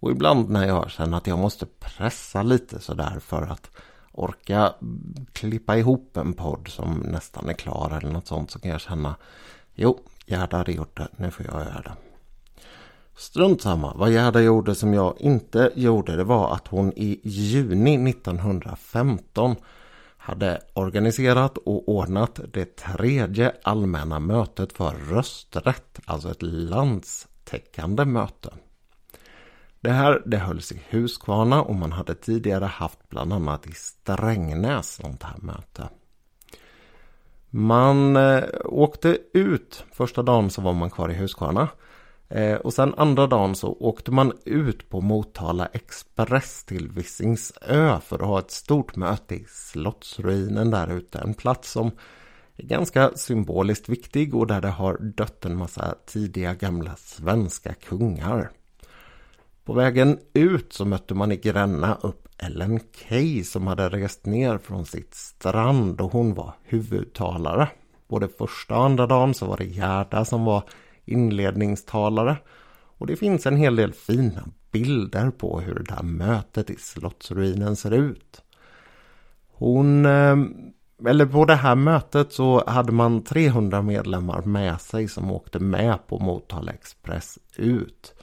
Och 0.00 0.10
ibland 0.10 0.50
när 0.50 0.66
jag 0.66 0.90
känner 0.90 1.16
att 1.16 1.26
jag 1.26 1.38
måste 1.38 1.66
pressa 1.66 2.42
lite 2.42 2.80
sådär 2.80 3.18
för 3.20 3.42
att 3.42 3.70
orka 4.18 4.72
klippa 5.32 5.76
ihop 5.76 6.16
en 6.16 6.32
podd 6.32 6.68
som 6.68 6.98
nästan 6.98 7.48
är 7.48 7.52
klar 7.52 7.98
eller 7.98 8.12
något 8.12 8.26
sånt 8.26 8.50
så 8.50 8.58
kan 8.58 8.70
jag 8.70 8.80
känna 8.80 9.16
Jo, 9.74 9.98
Gerda 10.26 10.56
hade 10.56 10.72
gjort 10.72 10.96
det, 10.96 11.08
nu 11.16 11.30
får 11.30 11.46
jag 11.46 11.54
göra 11.54 11.82
det. 11.82 11.96
Strunt 13.16 13.62
samma, 13.62 13.94
vad 13.94 14.10
Gerda 14.10 14.40
gjorde 14.40 14.74
som 14.74 14.94
jag 14.94 15.14
inte 15.20 15.72
gjorde 15.74 16.16
det 16.16 16.24
var 16.24 16.54
att 16.54 16.68
hon 16.68 16.92
i 16.96 17.20
juni 17.22 18.10
1915 18.10 19.56
hade 20.16 20.60
organiserat 20.72 21.58
och 21.58 21.88
ordnat 21.88 22.40
det 22.52 22.76
tredje 22.76 23.52
allmänna 23.62 24.20
mötet 24.20 24.72
för 24.72 24.92
rösträtt, 24.92 26.00
alltså 26.04 26.30
ett 26.30 26.42
landstäckande 26.42 28.04
möte. 28.04 28.50
Det 29.88 29.94
här 29.94 30.22
det 30.26 30.36
hölls 30.36 30.72
i 30.72 30.80
Huskvarna 30.90 31.62
och 31.62 31.74
man 31.74 31.92
hade 31.92 32.14
tidigare 32.14 32.64
haft 32.64 33.08
bland 33.08 33.32
annat 33.32 33.66
i 33.66 33.72
Strängnäs 33.72 34.94
sånt 34.94 35.22
här 35.22 35.36
möte. 35.38 35.88
Man 37.50 38.16
eh, 38.16 38.44
åkte 38.64 39.18
ut, 39.32 39.84
första 39.92 40.22
dagen 40.22 40.50
så 40.50 40.62
var 40.62 40.72
man 40.72 40.90
kvar 40.90 41.08
i 41.08 41.14
Huskvarna. 41.14 41.68
Eh, 42.28 42.54
och 42.54 42.74
sen 42.74 42.94
andra 42.96 43.26
dagen 43.26 43.54
så 43.54 43.76
åkte 43.80 44.10
man 44.10 44.32
ut 44.44 44.90
på 44.90 45.00
Motala 45.00 45.66
Express 45.66 46.64
till 46.64 46.88
Visingsö 46.88 48.00
för 48.00 48.16
att 48.16 48.28
ha 48.28 48.38
ett 48.38 48.50
stort 48.50 48.96
möte 48.96 49.34
i 49.34 49.44
Slottsruinen 49.48 50.70
där 50.70 50.92
ute. 50.92 51.18
En 51.18 51.34
plats 51.34 51.72
som 51.72 51.90
är 52.56 52.64
ganska 52.64 53.10
symboliskt 53.16 53.88
viktig 53.88 54.34
och 54.34 54.46
där 54.46 54.60
det 54.60 54.68
har 54.68 54.98
dött 54.98 55.44
en 55.44 55.56
massa 55.56 55.94
tidiga 56.06 56.54
gamla 56.54 56.96
svenska 56.96 57.74
kungar. 57.74 58.50
På 59.68 59.74
vägen 59.74 60.18
ut 60.32 60.72
så 60.72 60.84
mötte 60.84 61.14
man 61.14 61.32
i 61.32 61.36
Gränna 61.36 61.98
upp 62.00 62.28
Ellen 62.38 62.80
Key 62.92 63.44
som 63.44 63.66
hade 63.66 63.88
rest 63.88 64.26
ner 64.26 64.58
från 64.58 64.86
sitt 64.86 65.14
strand 65.14 66.00
och 66.00 66.12
hon 66.12 66.34
var 66.34 66.54
huvudtalare. 66.62 67.68
Både 68.08 68.28
första 68.28 68.76
och 68.76 68.84
andra 68.84 69.06
dagen 69.06 69.34
så 69.34 69.46
var 69.46 69.56
det 69.56 69.64
Gerda 69.64 70.24
som 70.24 70.44
var 70.44 70.62
inledningstalare. 71.04 72.36
Och 72.98 73.06
det 73.06 73.16
finns 73.16 73.46
en 73.46 73.56
hel 73.56 73.76
del 73.76 73.92
fina 73.92 74.48
bilder 74.72 75.30
på 75.30 75.60
hur 75.60 75.84
det 75.88 75.94
här 75.94 76.02
mötet 76.02 76.70
i 76.70 76.76
slottsruinen 76.76 77.76
ser 77.76 77.90
ut. 77.90 78.42
Hon, 79.52 80.06
ehm, 80.06 80.54
eller 81.06 81.26
på 81.26 81.44
det 81.44 81.54
här 81.54 81.74
mötet 81.74 82.32
så 82.32 82.64
hade 82.66 82.92
man 82.92 83.24
300 83.24 83.82
medlemmar 83.82 84.42
med 84.42 84.80
sig 84.80 85.08
som 85.08 85.30
åkte 85.30 85.58
med 85.58 86.06
på 86.06 86.18
Motala 86.18 86.72
Express 86.72 87.38
ut. 87.56 88.14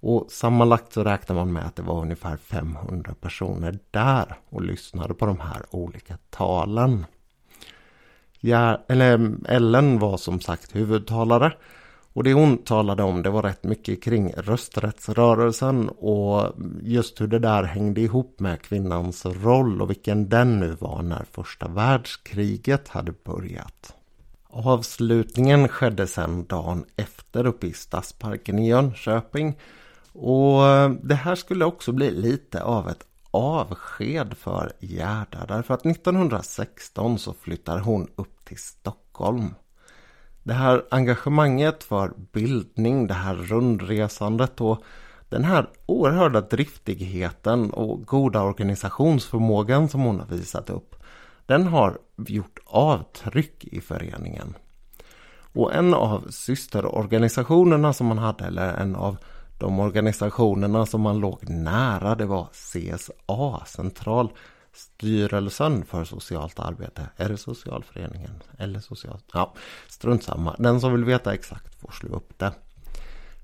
Och 0.00 0.26
sammanlagt 0.30 0.92
så 0.92 1.04
räknar 1.04 1.36
man 1.36 1.52
med 1.52 1.66
att 1.66 1.76
det 1.76 1.82
var 1.82 2.02
ungefär 2.02 2.36
500 2.36 3.14
personer 3.20 3.78
där 3.90 4.36
och 4.48 4.62
lyssnade 4.62 5.14
på 5.14 5.26
de 5.26 5.40
här 5.40 5.62
olika 5.70 6.18
talen. 6.30 7.06
Ja, 8.40 8.84
eller 8.88 9.36
Ellen 9.48 9.98
var 9.98 10.16
som 10.16 10.40
sagt 10.40 10.76
huvudtalare 10.76 11.52
och 12.18 12.24
det 12.24 12.32
hon 12.32 12.58
talade 12.58 13.02
om 13.02 13.22
det 13.22 13.30
var 13.30 13.42
rätt 13.42 13.64
mycket 13.64 14.02
kring 14.02 14.32
rösträttsrörelsen 14.32 15.88
och 15.88 16.52
just 16.82 17.20
hur 17.20 17.26
det 17.26 17.38
där 17.38 17.62
hängde 17.62 18.00
ihop 18.00 18.40
med 18.40 18.62
kvinnans 18.62 19.26
roll 19.26 19.82
och 19.82 19.90
vilken 19.90 20.28
den 20.28 20.60
nu 20.60 20.76
var 20.80 21.02
när 21.02 21.24
första 21.32 21.68
världskriget 21.68 22.88
hade 22.88 23.12
börjat. 23.24 23.94
Avslutningen 24.50 25.68
skedde 25.68 26.06
sedan 26.06 26.44
dagen 26.44 26.84
efter 26.96 27.46
uppe 27.46 27.66
i 27.66 27.72
Stadsparken 27.72 28.58
i 28.58 28.68
Jönköping 28.68 29.58
och 30.20 30.66
eh, 30.66 30.90
det 30.90 31.14
här 31.14 31.34
skulle 31.34 31.64
också 31.64 31.92
bli 31.92 32.10
lite 32.10 32.62
av 32.62 32.88
ett 32.88 33.04
avsked 33.30 34.36
för 34.36 34.72
Gerda 34.80 35.46
därför 35.48 35.74
att 35.74 35.86
1916 35.86 37.18
så 37.18 37.32
flyttar 37.32 37.78
hon 37.78 38.08
upp 38.16 38.44
till 38.44 38.58
Stockholm. 38.58 39.54
Det 40.42 40.52
här 40.52 40.84
engagemanget 40.90 41.84
för 41.84 42.12
bildning, 42.32 43.06
det 43.06 43.14
här 43.14 43.34
rundresandet 43.34 44.60
och 44.60 44.82
den 45.28 45.44
här 45.44 45.68
oerhörda 45.86 46.40
driftigheten 46.40 47.70
och 47.70 48.06
goda 48.06 48.42
organisationsförmågan 48.42 49.88
som 49.88 50.00
hon 50.00 50.20
har 50.20 50.26
visat 50.26 50.70
upp, 50.70 50.94
den 51.46 51.66
har 51.66 51.98
gjort 52.16 52.58
avtryck 52.66 53.64
i 53.64 53.80
föreningen. 53.80 54.54
Och 55.52 55.74
en 55.74 55.94
av 55.94 56.26
systerorganisationerna 56.30 57.92
som 57.92 58.06
man 58.06 58.18
hade, 58.18 58.44
eller 58.44 58.74
en 58.74 58.96
av 58.96 59.16
de 59.58 59.80
organisationerna 59.80 60.86
som 60.86 61.00
man 61.00 61.18
låg 61.18 61.48
nära, 61.48 62.14
det 62.14 62.26
var 62.26 62.48
CSA, 62.52 63.66
Centralstyrelsen 63.66 65.84
för 65.84 66.04
socialt 66.04 66.58
arbete. 66.58 67.08
Är 67.16 67.28
det 67.28 67.36
socialföreningen? 67.36 68.42
Eller 68.58 68.80
socialt? 68.80 69.24
Ja, 69.32 69.54
strunt 69.88 70.22
samma. 70.22 70.56
Den 70.58 70.80
som 70.80 70.92
vill 70.92 71.04
veta 71.04 71.34
exakt 71.34 71.80
får 71.80 71.92
slå 71.92 72.16
upp 72.16 72.38
det. 72.38 72.52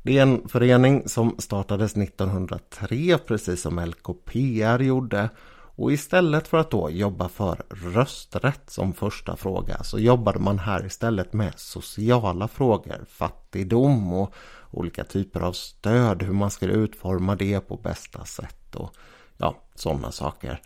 Det 0.03 0.19
är 0.19 0.23
en 0.23 0.49
förening 0.49 1.09
som 1.09 1.37
startades 1.39 1.97
1903 1.97 3.19
precis 3.27 3.63
som 3.63 3.79
LKPR 3.79 4.83
gjorde 4.83 5.29
och 5.77 5.93
istället 5.93 6.49
för 6.49 6.59
att 6.59 6.71
då 6.71 6.91
jobba 6.91 7.29
för 7.29 7.63
rösträtt 7.69 8.71
som 8.71 8.93
första 8.93 9.37
fråga 9.37 9.83
så 9.83 9.99
jobbade 9.99 10.39
man 10.39 10.59
här 10.59 10.87
istället 10.87 11.33
med 11.33 11.53
sociala 11.57 12.49
frågor, 12.49 13.05
fattigdom 13.09 14.13
och 14.13 14.35
olika 14.71 15.05
typer 15.05 15.41
av 15.41 15.53
stöd, 15.53 16.23
hur 16.23 16.33
man 16.33 16.51
skulle 16.51 16.73
utforma 16.73 17.37
det 17.37 17.61
på 17.61 17.77
bästa 17.77 18.25
sätt 18.25 18.75
och 18.75 18.95
ja, 19.37 19.57
sådana 19.75 20.13
saker. 20.13 20.61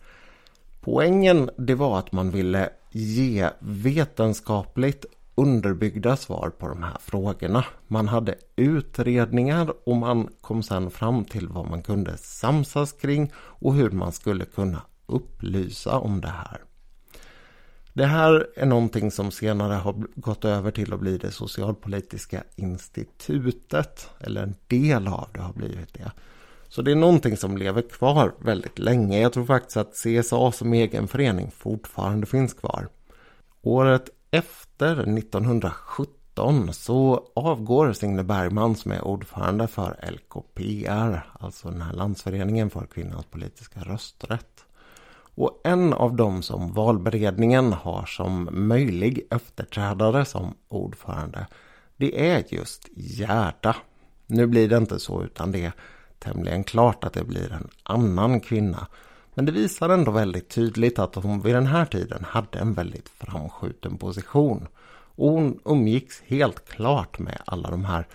Poängen 0.81 1.51
det 1.59 1.75
var 1.75 1.99
att 1.99 2.13
man 2.13 2.31
ville 2.31 2.71
ge 2.91 3.51
vetenskapligt 3.59 5.07
underbyggda 5.35 6.17
svar 6.17 6.53
på 6.59 6.69
de 6.69 6.83
här 6.83 6.97
frågorna. 7.01 7.65
Man 7.87 8.09
hade 8.09 8.35
utredningar 8.57 9.73
och 9.85 9.97
man 9.97 10.29
kom 10.41 10.63
sedan 10.63 10.91
fram 10.91 11.25
till 11.25 11.49
vad 11.49 11.71
man 11.71 11.83
kunde 11.83 12.17
samsas 12.17 12.93
kring 12.93 13.33
och 13.37 13.75
hur 13.75 13.91
man 13.91 14.13
skulle 14.13 14.45
kunna 14.45 14.83
upplysa 15.09 15.99
om 15.99 16.21
det 16.21 16.29
här. 16.29 16.61
Det 17.93 18.07
här 18.07 18.47
är 18.57 18.67
någonting 18.67 19.11
som 19.11 19.31
senare 19.31 19.75
har 19.75 19.95
gått 20.15 20.45
över 20.45 20.71
till 20.71 20.93
att 20.93 21.01
bli 21.01 21.19
det 21.19 21.31
socialpolitiska 21.31 22.43
institutet, 22.57 24.11
eller 24.21 24.43
en 24.43 24.55
del 24.67 25.09
av 25.09 25.29
det 25.33 25.41
har 25.41 25.53
blivit 25.53 25.95
det. 25.95 26.13
Så 26.69 26.83
det 26.83 26.91
är 26.91 26.97
någonting 26.97 27.37
som 27.37 27.57
lever 27.57 27.83
kvar 27.83 28.35
väldigt 28.39 28.79
länge. 28.79 29.21
Jag 29.21 29.33
tror 29.33 29.45
faktiskt 29.45 29.77
att 29.77 29.95
CSA 29.95 30.53
som 30.53 30.73
egen 30.73 31.09
förening 31.09 31.51
fortfarande 31.51 32.27
finns 32.27 32.55
kvar. 32.55 32.89
Året 33.63 34.11
efter 34.31 35.19
1917 35.19 36.73
så 36.73 37.25
avgår 37.35 37.93
Signe 37.93 38.23
Bergman 38.23 38.77
som 38.77 38.93
är 38.93 39.05
ordförande 39.05 39.67
för 39.67 40.11
LKPR, 40.11 41.31
alltså 41.41 41.71
den 41.71 41.83
här 41.83 41.93
landsföreningen 41.93 42.71
för 42.71 42.87
kvinnans 42.87 43.27
politiska 43.27 43.81
rösträtt. 43.81 44.65
Och 45.39 45.61
en 45.65 45.93
av 45.93 46.17
dem 46.17 46.43
som 46.43 46.73
valberedningen 46.73 47.73
har 47.73 48.07
som 48.07 48.49
möjlig 48.53 49.27
efterträdare 49.31 50.25
som 50.25 50.55
ordförande, 50.69 51.47
det 51.97 52.31
är 52.31 52.45
just 52.49 52.89
Gerda. 52.97 53.77
Nu 54.27 54.47
blir 54.47 54.69
det 54.69 54.77
inte 54.77 54.99
så 54.99 55.23
utan 55.23 55.53
det 55.53 55.65
är 55.65 55.73
tämligen 56.19 56.65
klart 56.65 57.05
att 57.05 57.13
det 57.13 57.25
blir 57.25 57.53
en 57.53 57.69
annan 57.83 58.41
kvinna. 58.41 58.87
Men 59.35 59.45
det 59.45 59.53
visar 59.53 59.89
ändå 59.89 60.11
väldigt 60.11 60.49
tydligt 60.49 60.99
att 60.99 61.15
hon 61.15 61.41
vid 61.41 61.55
den 61.55 61.67
här 61.67 61.85
tiden 61.85 62.25
hade 62.25 62.59
en 62.59 62.75
väldigt 62.75 63.09
framskjuten 63.09 63.99
position. 63.99 64.69
Och 65.17 65.31
hon 65.31 65.61
umgicks 65.65 66.23
helt 66.27 66.69
klart 66.69 67.19
med 67.19 67.43
alla 67.45 67.71
de 67.71 67.85
här 67.85 68.07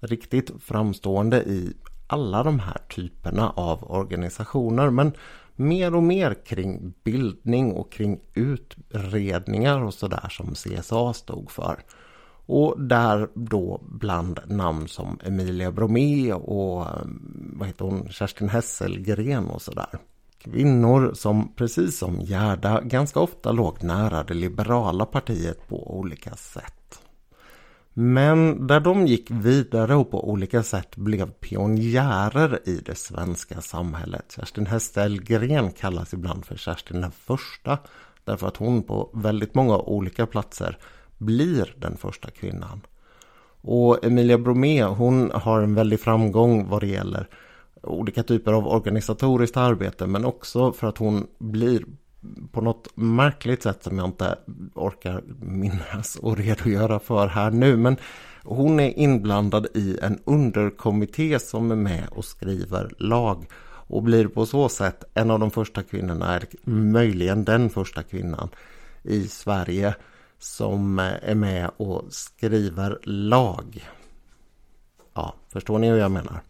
riktigt 0.00 0.50
framstående 0.60 1.42
i 1.42 1.72
alla 2.06 2.42
de 2.42 2.58
här 2.58 2.78
typerna 2.88 3.50
av 3.50 3.90
organisationer. 3.90 4.90
Men 4.90 5.12
mer 5.56 5.94
och 5.94 6.02
mer 6.02 6.34
kring 6.44 6.94
bildning 7.04 7.72
och 7.72 7.92
kring 7.92 8.20
utredningar 8.34 9.82
och 9.82 9.94
sådär 9.94 10.28
som 10.30 10.54
CSA 10.54 11.12
stod 11.12 11.50
för. 11.50 11.78
Och 12.46 12.80
där 12.80 13.28
då 13.34 13.80
bland 13.82 14.40
namn 14.46 14.88
som 14.88 15.18
Emilia 15.24 15.72
Bromé 15.72 16.32
och 16.32 16.80
eh, 16.82 17.06
vad 17.52 17.68
heter 17.68 17.84
hon, 17.84 18.08
Kerstin 18.08 18.48
Hesselgren 18.48 19.46
och 19.46 19.62
sådär. 19.62 19.98
Kvinnor 20.38 21.12
som 21.14 21.54
precis 21.56 21.98
som 21.98 22.20
Gerda 22.20 22.80
ganska 22.80 23.20
ofta 23.20 23.52
låg 23.52 23.82
nära 23.82 24.22
det 24.22 24.34
liberala 24.34 25.06
partiet 25.06 25.68
på 25.68 25.98
olika 25.98 26.34
sätt. 26.34 26.83
Men 27.96 28.66
där 28.66 28.80
de 28.80 29.06
gick 29.06 29.30
vidare 29.30 29.94
och 29.94 30.10
på 30.10 30.30
olika 30.30 30.62
sätt 30.62 30.96
blev 30.96 31.30
pionjärer 31.30 32.68
i 32.68 32.76
det 32.76 32.94
svenska 32.94 33.60
samhället. 33.60 34.34
Kerstin 34.36 34.66
Hesselgren 34.66 35.70
kallas 35.70 36.12
ibland 36.12 36.44
för 36.44 36.56
Kerstin 36.56 37.00
den 37.00 37.10
första. 37.10 37.78
Därför 38.24 38.46
att 38.46 38.56
hon 38.56 38.82
på 38.82 39.10
väldigt 39.14 39.54
många 39.54 39.78
olika 39.78 40.26
platser 40.26 40.78
blir 41.18 41.74
den 41.78 41.96
första 41.96 42.30
kvinnan. 42.30 42.80
Och 43.60 44.04
Emilia 44.04 44.38
Bromé 44.38 44.84
hon 44.84 45.30
har 45.34 45.62
en 45.62 45.74
väldig 45.74 46.00
framgång 46.00 46.68
vad 46.68 46.80
det 46.80 46.86
gäller 46.86 47.28
olika 47.82 48.22
typer 48.22 48.52
av 48.52 48.66
organisatoriskt 48.66 49.56
arbete 49.56 50.06
men 50.06 50.24
också 50.24 50.72
för 50.72 50.86
att 50.86 50.98
hon 50.98 51.26
blir 51.38 51.84
på 52.52 52.60
något 52.60 52.88
märkligt 52.94 53.62
sätt 53.62 53.82
som 53.82 53.98
jag 53.98 54.06
inte 54.06 54.38
orkar 54.74 55.22
minnas 55.40 56.16
och 56.16 56.36
redogöra 56.36 56.98
för 56.98 57.26
här 57.26 57.50
nu. 57.50 57.76
Men 57.76 57.96
hon 58.42 58.80
är 58.80 58.98
inblandad 58.98 59.66
i 59.74 59.98
en 60.02 60.20
underkommitté 60.24 61.38
som 61.38 61.70
är 61.70 61.76
med 61.76 62.08
och 62.10 62.24
skriver 62.24 62.90
lag 62.98 63.46
och 63.86 64.02
blir 64.02 64.28
på 64.28 64.46
så 64.46 64.68
sätt 64.68 65.04
en 65.14 65.30
av 65.30 65.40
de 65.40 65.50
första 65.50 65.82
kvinnorna, 65.82 66.40
möjligen 66.64 67.44
den 67.44 67.70
första 67.70 68.02
kvinnan 68.02 68.48
i 69.02 69.28
Sverige 69.28 69.94
som 70.38 70.98
eh, 70.98 71.12
är 71.22 71.34
med 71.34 71.70
och 71.76 72.04
skriver 72.10 72.98
lag. 73.02 73.88
Ja, 75.14 75.34
förstår 75.48 75.78
ni 75.78 75.88
hur 75.88 75.98
jag 75.98 76.10
menar? 76.10 76.40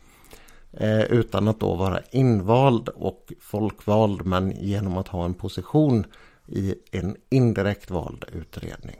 Eh, 0.76 1.02
utan 1.02 1.48
att 1.48 1.60
då 1.60 1.74
vara 1.74 2.00
invald 2.10 2.88
och 2.88 3.32
folkvald 3.40 4.26
men 4.26 4.50
genom 4.50 4.96
att 4.96 5.08
ha 5.08 5.24
en 5.24 5.34
position 5.34 6.06
i 6.46 6.74
en 6.90 7.16
indirekt 7.30 7.90
vald 7.90 8.24
utredning. 8.32 8.96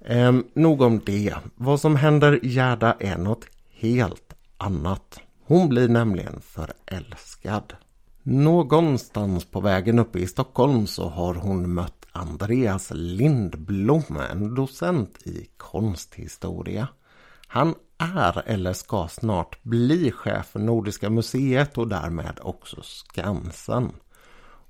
Eh, 0.00 0.32
nog 0.54 0.82
om 0.82 1.00
det. 1.06 1.34
Vad 1.54 1.80
som 1.80 1.96
händer 1.96 2.40
Gerda 2.42 2.96
är 3.00 3.18
något 3.18 3.44
helt 3.70 4.34
annat. 4.56 5.20
Hon 5.44 5.68
blir 5.68 5.88
nämligen 5.88 6.40
förälskad. 6.40 7.72
Någonstans 8.22 9.44
på 9.44 9.60
vägen 9.60 9.98
uppe 9.98 10.18
i 10.18 10.26
Stockholm 10.26 10.86
så 10.86 11.08
har 11.08 11.34
hon 11.34 11.74
mött 11.74 12.06
Andreas 12.12 12.90
Lindblom, 12.94 14.20
en 14.30 14.54
docent 14.54 15.26
i 15.26 15.48
konsthistoria. 15.56 16.88
Han 17.46 17.74
är 17.98 18.42
eller 18.46 18.72
ska 18.72 19.08
snart 19.08 19.62
bli 19.62 20.10
chef 20.10 20.46
för 20.46 20.60
Nordiska 20.60 21.10
museet 21.10 21.78
och 21.78 21.88
därmed 21.88 22.38
också 22.42 22.82
Skansen. 22.82 23.92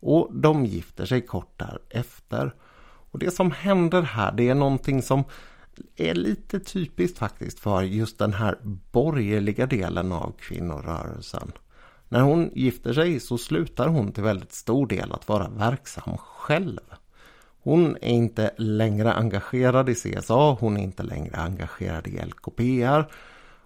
Och 0.01 0.31
de 0.35 0.67
gifter 0.67 1.07
sig 1.07 1.21
kort 1.21 1.59
därefter. 1.59 2.55
Och 3.11 3.19
det 3.19 3.31
som 3.31 3.51
händer 3.51 4.03
här 4.03 4.33
det 4.33 4.49
är 4.49 4.55
någonting 4.55 5.03
som 5.03 5.25
är 5.97 6.15
lite 6.15 6.61
typiskt 6.61 7.19
faktiskt 7.19 7.61
för 7.61 7.83
just 7.83 8.19
den 8.19 8.33
här 8.33 8.59
borgerliga 8.93 9.67
delen 9.67 10.13
av 10.13 10.35
kvinnorörelsen. 10.39 11.53
När 12.09 12.21
hon 12.21 12.51
gifter 12.55 12.93
sig 12.93 13.21
så 13.21 13.39
slutar 13.39 13.89
hon 13.89 14.13
till 14.13 14.23
väldigt 14.23 14.53
stor 14.53 14.87
del 14.87 15.13
att 15.13 15.29
vara 15.29 15.49
verksam 15.49 16.19
själv. 16.19 16.81
Hon 17.67 17.97
är 17.97 18.09
inte 18.09 18.51
längre 18.57 19.13
engagerad 19.13 19.89
i 19.89 19.95
CSA, 19.95 20.57
hon 20.61 20.77
är 20.77 20.83
inte 20.83 21.03
längre 21.03 21.37
engagerad 21.37 22.07
i 22.07 22.19
LKPR. 22.19 23.13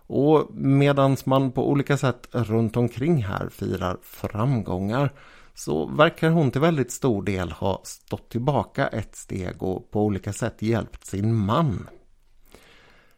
Och 0.06 0.48
medan 0.54 1.16
man 1.24 1.52
på 1.52 1.70
olika 1.70 1.96
sätt 1.96 2.28
runt 2.32 2.76
omkring 2.76 3.24
här 3.24 3.48
firar 3.48 3.96
framgångar 4.02 5.12
så 5.54 5.86
verkar 5.86 6.30
hon 6.30 6.50
till 6.50 6.60
väldigt 6.60 6.92
stor 6.92 7.22
del 7.22 7.52
ha 7.52 7.80
stått 7.84 8.28
tillbaka 8.30 8.86
ett 8.86 9.16
steg 9.16 9.62
och 9.62 9.90
på 9.90 10.04
olika 10.04 10.32
sätt 10.32 10.62
hjälpt 10.62 11.06
sin 11.06 11.34
man. 11.34 11.88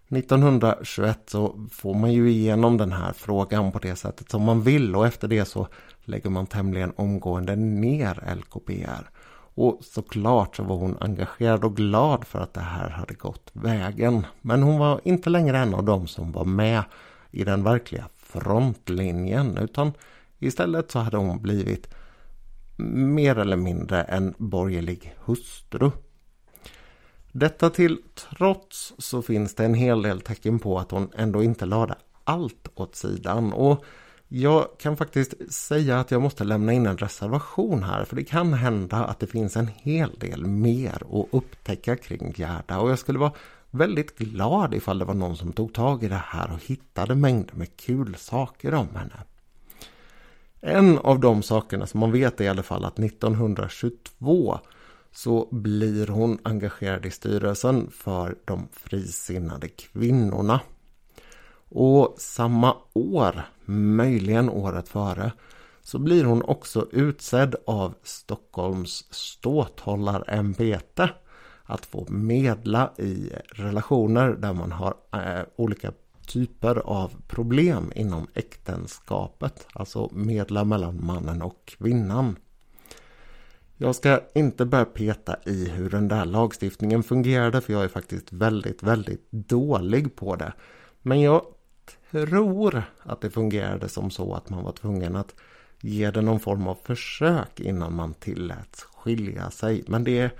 1921 0.09 1.20
så 1.26 1.68
får 1.70 1.95
man 1.95 2.12
ju 2.12 2.30
igenom 2.30 2.76
den 2.76 2.93
här 2.93 3.12
frågan 3.12 3.72
på 3.72 3.78
det 3.78 3.97
sättet 3.97 4.30
som 4.30 4.43
man 4.43 4.62
vill 4.62 4.97
och 4.97 5.07
efter 5.07 5.28
det 5.28 5.45
så 5.45 5.68
lägger 6.05 6.30
man 6.30 6.47
tämligen 6.47 6.93
omgående 6.97 7.57
ner 7.57 8.35
LKPR. 8.37 9.12
Och 9.55 9.78
såklart 9.82 10.57
så 10.57 10.62
var 10.62 10.76
hon 10.76 10.96
engagerad 11.00 11.64
och 11.64 11.76
glad 11.76 12.24
för 12.24 12.40
att 12.40 12.55
det 12.55 12.61
här 12.61 12.90
hade 12.90 13.14
gått 13.14 13.50
vägen. 13.53 14.26
Men 14.40 14.62
hon 14.62 14.78
var 14.78 15.00
inte 15.05 15.30
längre 15.30 15.59
en 15.59 15.74
av 15.74 15.84
dem 15.84 16.07
som 16.07 16.32
var 16.32 16.44
med 16.44 16.82
i 17.30 17.44
den 17.44 17.64
verkliga 17.64 18.09
frontlinjen 18.16 19.57
utan 19.57 19.92
istället 20.38 20.90
så 20.90 20.98
hade 20.98 21.16
hon 21.16 21.42
blivit 21.42 21.94
mer 22.76 23.38
eller 23.38 23.57
mindre 23.57 24.03
en 24.03 24.34
borgerlig 24.38 25.14
hustru. 25.24 25.90
Detta 27.32 27.70
till 27.70 27.98
trots 28.14 28.94
så 28.98 29.22
finns 29.22 29.55
det 29.55 29.64
en 29.64 29.74
hel 29.74 30.03
del 30.03 30.20
tecken 30.20 30.59
på 30.59 30.78
att 30.78 30.90
hon 30.90 31.11
ändå 31.16 31.42
inte 31.42 31.66
lade 31.66 31.94
allt 32.24 32.68
åt 32.74 32.96
sidan. 32.96 33.53
Och 33.53 33.84
jag 34.35 34.68
kan 34.78 34.97
faktiskt 34.97 35.53
säga 35.53 36.01
att 36.01 36.11
jag 36.11 36.22
måste 36.22 36.45
lämna 36.45 36.72
in 36.72 36.87
en 36.87 36.99
reservation 36.99 37.83
här 37.83 38.05
för 38.05 38.16
det 38.16 38.24
kan 38.24 38.53
hända 38.53 38.97
att 38.97 39.20
det 39.20 39.26
finns 39.26 39.57
en 39.57 39.68
hel 39.76 40.11
del 40.18 40.47
mer 40.47 41.03
att 41.11 41.28
upptäcka 41.30 41.97
kring 41.97 42.35
Gerda 42.37 42.78
och 42.78 42.91
jag 42.91 42.99
skulle 42.99 43.18
vara 43.18 43.33
väldigt 43.70 44.18
glad 44.18 44.74
ifall 44.74 44.99
det 44.99 45.05
var 45.05 45.14
någon 45.14 45.37
som 45.37 45.53
tog 45.53 45.72
tag 45.72 46.05
i 46.05 46.09
det 46.09 46.22
här 46.26 46.53
och 46.53 46.64
hittade 46.64 47.14
mängder 47.14 47.55
med 47.55 47.76
kul 47.76 48.16
saker 48.18 48.74
om 48.74 48.89
henne. 48.97 49.22
En 50.61 50.99
av 50.99 51.20
de 51.20 51.43
sakerna 51.43 51.87
som 51.87 52.01
man 52.01 52.12
vet 52.12 52.41
är 52.41 52.45
i 52.45 52.49
alla 52.49 52.62
fall 52.62 52.85
att 52.85 52.99
1922 52.99 54.59
så 55.12 55.49
blir 55.51 56.07
hon 56.07 56.39
engagerad 56.43 57.07
i 57.07 57.11
styrelsen 57.11 57.91
för 57.91 58.37
de 58.45 58.68
frisinnade 58.72 59.68
kvinnorna. 59.68 60.61
Och 61.75 62.14
samma 62.18 62.77
år, 62.93 63.43
möjligen 63.64 64.51
året 64.51 64.89
före, 64.89 65.33
så 65.83 65.99
blir 65.99 66.25
hon 66.25 66.43
också 66.43 66.87
utsedd 66.93 67.55
av 67.66 67.95
Stockholms 68.03 69.07
ståthållarämbete 69.11 71.11
att 71.64 71.87
få 71.87 72.07
medla 72.09 72.93
i 72.99 73.33
relationer 73.49 74.29
där 74.29 74.53
man 74.53 74.73
har 74.73 74.95
äh, 75.12 75.43
olika 75.57 75.93
typer 76.27 76.77
av 76.77 77.12
problem 77.29 77.93
inom 77.95 78.27
äktenskapet. 78.35 79.66
Alltså 79.73 80.09
medla 80.12 80.64
mellan 80.64 81.07
mannen 81.07 81.43
och 81.43 81.62
kvinnan. 81.64 82.37
Jag 83.77 83.95
ska 83.95 84.20
inte 84.35 84.64
börja 84.64 84.85
peta 84.85 85.37
i 85.47 85.68
hur 85.68 85.91
den 85.91 86.09
där 86.09 86.25
lagstiftningen 86.25 87.03
fungerade 87.03 87.61
för 87.61 87.73
jag 87.73 87.85
är 87.85 87.89
faktiskt 87.89 88.33
väldigt, 88.33 88.83
väldigt 88.83 89.31
dålig 89.31 90.16
på 90.16 90.37
det. 90.37 90.53
Men 91.03 91.20
jag 91.20 91.43
tror 92.13 92.83
att 93.03 93.21
det 93.21 93.31
fungerade 93.31 93.89
som 93.89 94.11
så 94.11 94.35
att 94.35 94.51
man 94.51 94.65
var 94.65 94.73
tvungen 94.73 95.17
att 95.17 95.35
ge 95.81 96.11
det 96.11 96.21
någon 96.21 96.41
form 96.41 96.67
av 96.67 96.79
försök 96.85 97.61
innan 97.61 97.95
man 97.95 98.15
tilläts 98.15 98.83
skilja 98.83 99.51
sig. 99.51 99.85
Men 99.87 100.05
det 100.05 100.19
är 100.19 100.31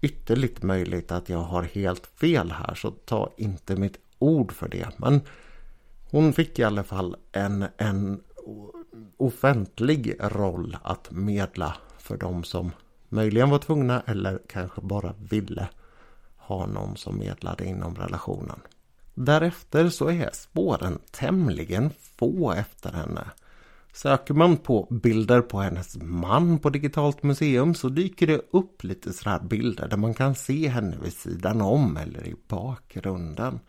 ytterligt 0.00 0.62
möjligt 0.62 1.12
att 1.12 1.28
jag 1.28 1.38
har 1.38 1.62
helt 1.62 2.06
fel 2.06 2.52
här 2.52 2.74
så 2.74 2.90
ta 2.90 3.32
inte 3.36 3.76
mitt 3.76 3.98
ord 4.18 4.52
för 4.52 4.68
det. 4.68 4.88
Men 4.96 5.20
hon 6.10 6.32
fick 6.32 6.58
i 6.58 6.64
alla 6.64 6.84
fall 6.84 7.16
en, 7.32 7.64
en 7.76 8.20
offentlig 9.16 10.16
roll 10.20 10.76
att 10.82 11.10
medla 11.10 11.76
för 11.98 12.16
de 12.16 12.44
som 12.44 12.70
möjligen 13.08 13.50
var 13.50 13.58
tvungna 13.58 14.02
eller 14.06 14.40
kanske 14.48 14.80
bara 14.80 15.14
ville 15.18 15.68
ha 16.36 16.66
någon 16.66 16.96
som 16.96 17.18
medlade 17.18 17.64
inom 17.64 17.94
relationen. 17.94 18.60
Därefter 19.14 19.88
så 19.88 20.10
är 20.10 20.30
spåren 20.32 20.98
tämligen 21.10 21.90
få 22.18 22.52
efter 22.52 22.92
henne. 22.92 23.24
Söker 23.92 24.34
man 24.34 24.56
på 24.56 24.88
bilder 24.90 25.40
på 25.40 25.60
hennes 25.60 25.96
man 26.02 26.58
på 26.58 26.70
Digitalt 26.70 27.22
museum 27.22 27.74
så 27.74 27.88
dyker 27.88 28.26
det 28.26 28.40
upp 28.50 28.84
lite 28.84 29.12
sådär 29.12 29.40
bilder 29.40 29.88
där 29.88 29.96
man 29.96 30.14
kan 30.14 30.34
se 30.34 30.68
henne 30.68 30.96
vid 31.02 31.12
sidan 31.12 31.60
om 31.60 31.96
eller 31.96 32.26
i 32.26 32.34
bakgrunden. 32.48 33.60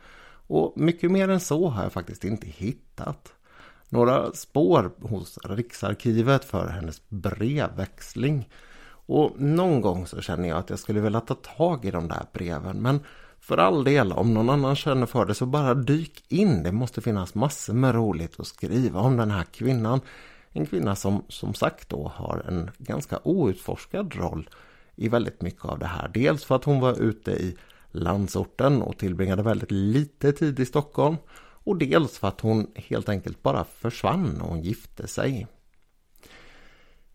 Och 0.48 0.74
mycket 0.76 1.12
mer 1.12 1.30
än 1.30 1.40
så 1.40 1.68
har 1.68 1.84
jag 1.84 1.94
faktiskt 1.94 2.24
inte 2.24 2.48
hittat. 2.48 3.34
Några 3.90 4.32
spår 4.34 4.92
hos 5.02 5.40
Riksarkivet 5.44 6.46
för 6.46 6.68
hennes 6.68 7.10
brevväxling. 7.10 8.50
Och 8.88 9.42
någon 9.42 9.82
gång 9.82 10.08
så 10.08 10.22
känner 10.22 10.50
jag 10.50 10.58
att 10.58 10.70
jag 10.70 10.80
skulle 10.80 11.02
vilja 11.02 11.20
ta 11.20 11.36
tag 11.36 11.86
i 11.86 11.92
de 11.92 12.08
där 12.08 12.26
breven 12.34 12.78
men 12.78 13.00
för 13.46 13.58
all 13.58 13.84
del, 13.84 14.12
om 14.12 14.34
någon 14.34 14.50
annan 14.50 14.76
känner 14.76 15.06
för 15.06 15.26
det 15.26 15.36
så 15.36 15.46
bara 15.46 15.74
dyk 15.74 16.24
in. 16.28 16.64
Det 16.64 16.72
måste 16.72 17.02
finnas 17.02 17.36
massor 17.36 17.74
med 17.74 17.96
roligt 17.96 18.40
att 18.40 18.48
skriva 18.48 19.00
om 19.00 19.18
den 19.18 19.32
här 19.32 19.44
kvinnan. 19.44 20.02
En 20.52 20.66
kvinna 20.66 20.96
som 20.96 21.24
som 21.30 21.54
sagt 21.54 21.90
då 21.90 22.12
har 22.16 22.46
en 22.48 22.72
ganska 22.78 23.20
outforskad 23.24 24.16
roll 24.16 24.50
i 24.96 25.10
väldigt 25.10 25.42
mycket 25.42 25.66
av 25.66 25.80
det 25.80 25.86
här. 25.86 26.08
Dels 26.14 26.46
för 26.46 26.56
att 26.56 26.64
hon 26.64 26.80
var 26.80 27.02
ute 27.02 27.32
i 27.32 27.58
landsorten 27.92 28.82
och 28.82 28.98
tillbringade 28.98 29.44
väldigt 29.44 29.72
lite 29.72 30.32
tid 30.32 30.60
i 30.60 30.66
Stockholm. 30.66 31.18
Och 31.38 31.78
dels 31.78 32.18
för 32.18 32.28
att 32.28 32.42
hon 32.42 32.68
helt 32.76 33.10
enkelt 33.10 33.44
bara 33.44 33.64
försvann 33.64 34.36
när 34.38 34.46
hon 34.46 34.62
gifte 34.62 35.08
sig. 35.08 35.48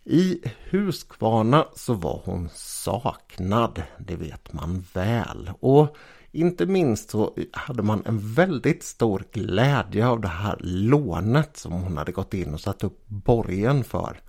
I 0.04 0.40
Huskvarna 0.70 1.66
så 1.76 1.94
var 1.94 2.22
hon 2.24 2.48
saknad, 2.54 3.82
det 3.98 4.16
vet 4.16 4.52
man 4.52 4.84
väl. 4.92 5.50
Och 5.60 5.96
inte 6.32 6.66
minst 6.66 7.10
så 7.10 7.34
hade 7.52 7.82
man 7.82 8.02
en 8.06 8.18
väldigt 8.34 8.82
stor 8.82 9.24
glädje 9.32 10.06
av 10.06 10.20
det 10.20 10.28
här 10.28 10.56
lånet 10.60 11.56
som 11.56 11.72
hon 11.72 11.96
hade 11.96 12.12
gått 12.12 12.34
in 12.34 12.54
och 12.54 12.60
satt 12.60 12.84
upp 12.84 13.06
borgen 13.06 13.84
för. 13.84 14.20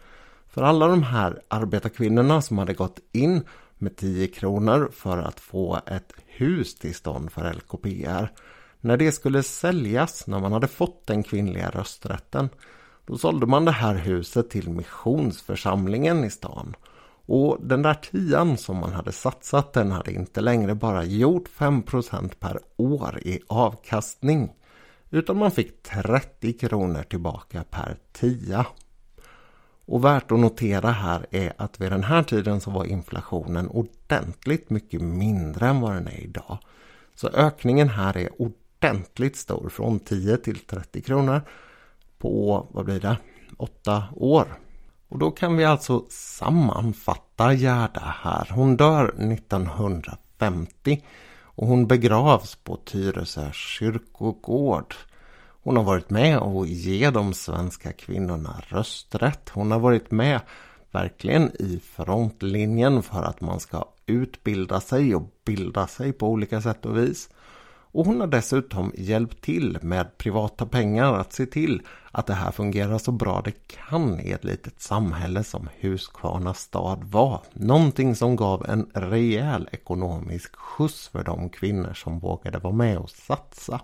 För 0.47 0.62
alla 0.62 0.88
de 0.88 1.04
här 1.04 1.41
arbetarkvinnorna 1.47 2.41
som 2.41 2.58
hade 2.58 2.74
gått 2.74 2.99
in 3.12 3.41
med 3.78 3.95
10 3.95 4.28
kronor 4.28 4.89
för 4.93 5.18
att 5.18 5.39
få 5.39 5.80
ett 5.86 6.14
hus 6.26 6.76
till 6.76 6.95
stånd 6.95 7.32
för 7.32 7.54
LKPR. 7.54 8.32
När 8.82 8.97
det 8.97 9.12
skulle 9.12 9.43
säljas, 9.43 10.28
när 10.28 10.39
man 10.39 10.52
hade 10.52 10.68
fått 10.68 11.08
den 11.08 11.24
kvinnliga 11.24 11.70
rösträtten, 11.70 12.49
då 13.06 13.18
sålde 13.18 13.45
man 13.45 13.66
det 13.66 13.72
här 13.72 13.95
huset 13.95 14.49
till 14.49 14.70
missionsförsamlingen 14.70 16.24
i 16.24 16.30
stan. 16.30 16.76
Och 17.26 17.57
den 17.61 17.82
där 17.82 17.93
tian 17.93 18.57
som 18.57 18.78
man 18.78 18.93
hade 18.93 19.11
satsat 19.11 19.74
den 19.74 19.91
hade 19.91 20.11
inte 20.11 20.41
längre 20.41 20.76
bara 20.76 21.03
gjort 21.03 21.49
5% 21.57 22.34
per 22.39 22.59
år 22.78 23.19
i 23.22 23.39
avkastning. 23.47 24.53
Utan 25.09 25.38
man 25.38 25.51
fick 25.51 25.84
30 25.84 26.53
kronor 26.53 27.03
tillbaka 27.03 27.63
per 27.69 27.97
tia. 28.11 28.65
Och 29.86 30.05
värt 30.05 30.32
att 30.32 30.39
notera 30.39 30.91
här 30.91 31.26
är 31.32 31.53
att 31.57 31.82
vid 31.82 31.91
den 31.91 32.03
här 32.03 32.24
tiden 32.24 32.61
så 32.61 32.72
var 32.72 32.86
inflationen 32.86 33.67
ordentligt 33.67 34.69
mycket 34.69 35.01
mindre 35.01 35.67
än 35.67 35.82
vad 35.82 35.93
den 35.93 36.07
är 36.07 36.19
idag. 36.19 36.57
Så 37.15 37.28
ökningen 37.28 37.89
här 37.89 38.17
är 38.17 38.30
ordentligt 38.41 39.36
stor 39.36 39.69
från 39.69 39.99
10 39.99 40.38
till 40.38 40.59
30 40.59 41.01
kronor 41.01 41.41
på, 42.17 42.67
vad 42.72 42.86
blir 42.86 42.99
det, 42.99 43.17
8 43.57 44.03
år. 44.15 44.47
Och 45.12 45.20
då 45.20 45.32
kan 45.32 45.57
vi 45.57 45.66
alltså 45.66 46.05
sammanfatta 46.09 47.53
Gerda 47.53 48.16
här. 48.24 48.47
Hon 48.51 48.78
dör 48.78 49.07
1950 49.32 51.03
och 51.43 51.68
hon 51.68 51.88
begravs 51.88 52.55
på 52.55 52.76
Tyresö 52.76 53.51
kyrkogård. 53.51 54.95
Hon 55.64 55.78
har 55.78 55.84
varit 55.84 56.09
med 56.09 56.39
och 56.39 56.68
ge 56.68 57.09
de 57.09 57.34
svenska 57.34 57.93
kvinnorna 57.93 58.64
rösträtt. 58.68 59.49
Hon 59.49 59.72
har 59.72 59.80
varit 59.80 60.12
med 60.12 60.39
verkligen 60.91 61.51
i 61.59 61.82
frontlinjen 61.84 63.03
för 63.03 63.24
att 63.24 63.41
man 63.41 63.59
ska 63.59 63.86
utbilda 64.05 64.82
sig 64.82 65.16
och 65.16 65.34
bilda 65.45 65.88
sig 65.88 66.14
på 66.14 66.28
olika 66.28 66.62
sätt 66.62 66.86
och 66.86 66.97
vis. 66.97 67.30
Och 67.93 68.05
hon 68.05 68.20
har 68.20 68.28
dessutom 68.28 68.91
hjälpt 68.95 69.41
till 69.41 69.78
med 69.82 70.18
privata 70.18 70.66
pengar 70.66 71.14
att 71.14 71.34
se 71.34 71.45
till 71.45 71.82
att 72.12 72.28
det 72.28 72.34
här 72.34 72.51
fungerar 72.51 72.97
så 72.97 73.12
bra 73.12 73.41
det 73.45 73.68
kan 73.68 74.20
i 74.20 74.32
ett 74.32 74.43
litet 74.43 74.82
samhälle 74.82 75.43
som 75.43 75.70
Huskvarna 75.80 76.53
stad 76.53 77.03
var. 77.03 77.41
Någonting 77.53 78.16
som 78.16 78.36
gav 78.36 78.66
en 78.70 78.89
rejäl 78.93 79.70
ekonomisk 79.72 80.55
skjuts 80.55 81.07
för 81.07 81.24
de 81.24 81.49
kvinnor 81.49 81.93
som 81.93 82.20
vågade 82.20 82.59
vara 82.59 82.74
med 82.74 82.97
och 82.97 83.09
satsa. 83.09 83.82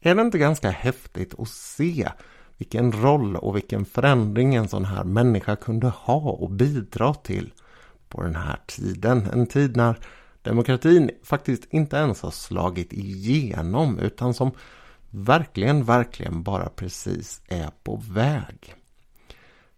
Är 0.00 0.14
det 0.14 0.22
inte 0.22 0.38
ganska 0.38 0.70
häftigt 0.70 1.34
att 1.38 1.48
se 1.48 2.08
vilken 2.56 2.92
roll 2.92 3.36
och 3.36 3.56
vilken 3.56 3.84
förändring 3.84 4.54
en 4.54 4.68
sån 4.68 4.84
här 4.84 5.04
människa 5.04 5.56
kunde 5.56 5.88
ha 5.88 6.20
och 6.20 6.50
bidra 6.50 7.14
till 7.14 7.52
på 8.08 8.22
den 8.22 8.36
här 8.36 8.58
tiden? 8.66 9.28
En 9.32 9.46
tid 9.46 9.76
när 9.76 9.98
demokratin 10.42 11.10
faktiskt 11.22 11.64
inte 11.70 11.96
ens 11.96 12.22
har 12.22 12.30
slagit 12.30 12.92
igenom 12.92 13.98
utan 13.98 14.34
som 14.34 14.50
verkligen, 15.10 15.84
verkligen 15.84 16.42
bara 16.42 16.68
precis 16.68 17.42
är 17.48 17.70
på 17.82 18.02
väg. 18.10 18.74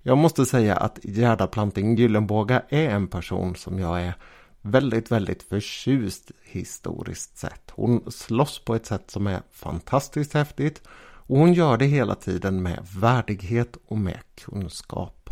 Jag 0.03 0.19
måste 0.19 0.47
säga 0.47 0.77
att 0.77 0.99
Gerda 1.03 1.47
Planting 1.47 1.97
Gyllenbåga 1.97 2.63
är 2.69 2.91
en 2.91 3.09
person 3.09 3.57
som 3.57 3.79
jag 3.79 4.03
är 4.03 4.15
väldigt, 4.61 5.11
väldigt 5.11 5.43
förtjust 5.43 6.31
historiskt 6.43 7.39
sett. 7.39 7.71
Hon 7.71 8.11
slåss 8.11 8.65
på 8.65 8.75
ett 8.75 8.87
sätt 8.87 9.11
som 9.11 9.27
är 9.27 9.43
fantastiskt 9.51 10.35
häftigt 10.35 10.83
och 11.27 11.39
hon 11.39 11.53
gör 11.53 11.77
det 11.77 11.87
hela 11.87 12.15
tiden 12.15 12.63
med 12.63 12.87
värdighet 13.01 13.77
och 13.87 13.99
med 13.99 14.21
kunskap. 14.35 15.31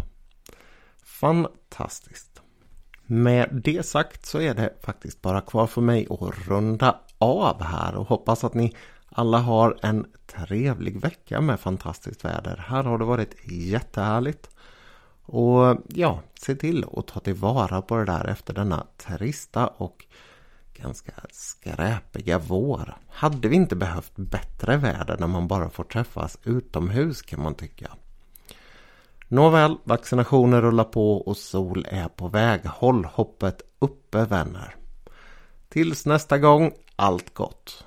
Fantastiskt. 1.02 2.40
Med 3.06 3.60
det 3.64 3.86
sagt 3.86 4.26
så 4.26 4.40
är 4.40 4.54
det 4.54 4.74
faktiskt 4.82 5.22
bara 5.22 5.40
kvar 5.40 5.66
för 5.66 5.80
mig 5.80 6.06
att 6.10 6.48
runda 6.48 7.00
av 7.18 7.62
här 7.62 7.94
och 7.94 8.06
hoppas 8.06 8.44
att 8.44 8.54
ni 8.54 8.74
alla 9.10 9.38
har 9.38 9.78
en 9.82 10.06
trevlig 10.26 11.00
vecka 11.00 11.40
med 11.40 11.60
fantastiskt 11.60 12.24
väder. 12.24 12.64
Här 12.68 12.84
har 12.84 12.98
det 12.98 13.04
varit 13.04 13.34
jättehärligt. 13.50 14.50
Och 15.22 15.76
ja, 15.88 16.20
se 16.34 16.54
till 16.54 16.84
att 16.96 17.06
ta 17.06 17.20
tillvara 17.20 17.82
på 17.82 17.96
det 17.96 18.04
där 18.04 18.28
efter 18.28 18.54
denna 18.54 18.86
trista 18.96 19.66
och 19.66 20.04
ganska 20.74 21.12
skräpiga 21.30 22.38
vår. 22.38 22.96
Hade 23.08 23.48
vi 23.48 23.56
inte 23.56 23.76
behövt 23.76 24.16
bättre 24.16 24.76
väder 24.76 25.16
när 25.18 25.26
man 25.26 25.48
bara 25.48 25.70
får 25.70 25.84
träffas 25.84 26.38
utomhus 26.44 27.22
kan 27.22 27.42
man 27.42 27.54
tycka. 27.54 27.90
Nåväl, 29.28 29.76
vaccinationer 29.84 30.62
rullar 30.62 30.84
på 30.84 31.16
och 31.16 31.36
sol 31.36 31.86
är 31.90 32.08
på 32.08 32.28
väg. 32.28 32.64
Håll 32.64 33.04
hoppet 33.04 33.62
uppe 33.78 34.24
vänner. 34.24 34.76
Tills 35.68 36.06
nästa 36.06 36.38
gång, 36.38 36.72
allt 36.96 37.34
gott! 37.34 37.84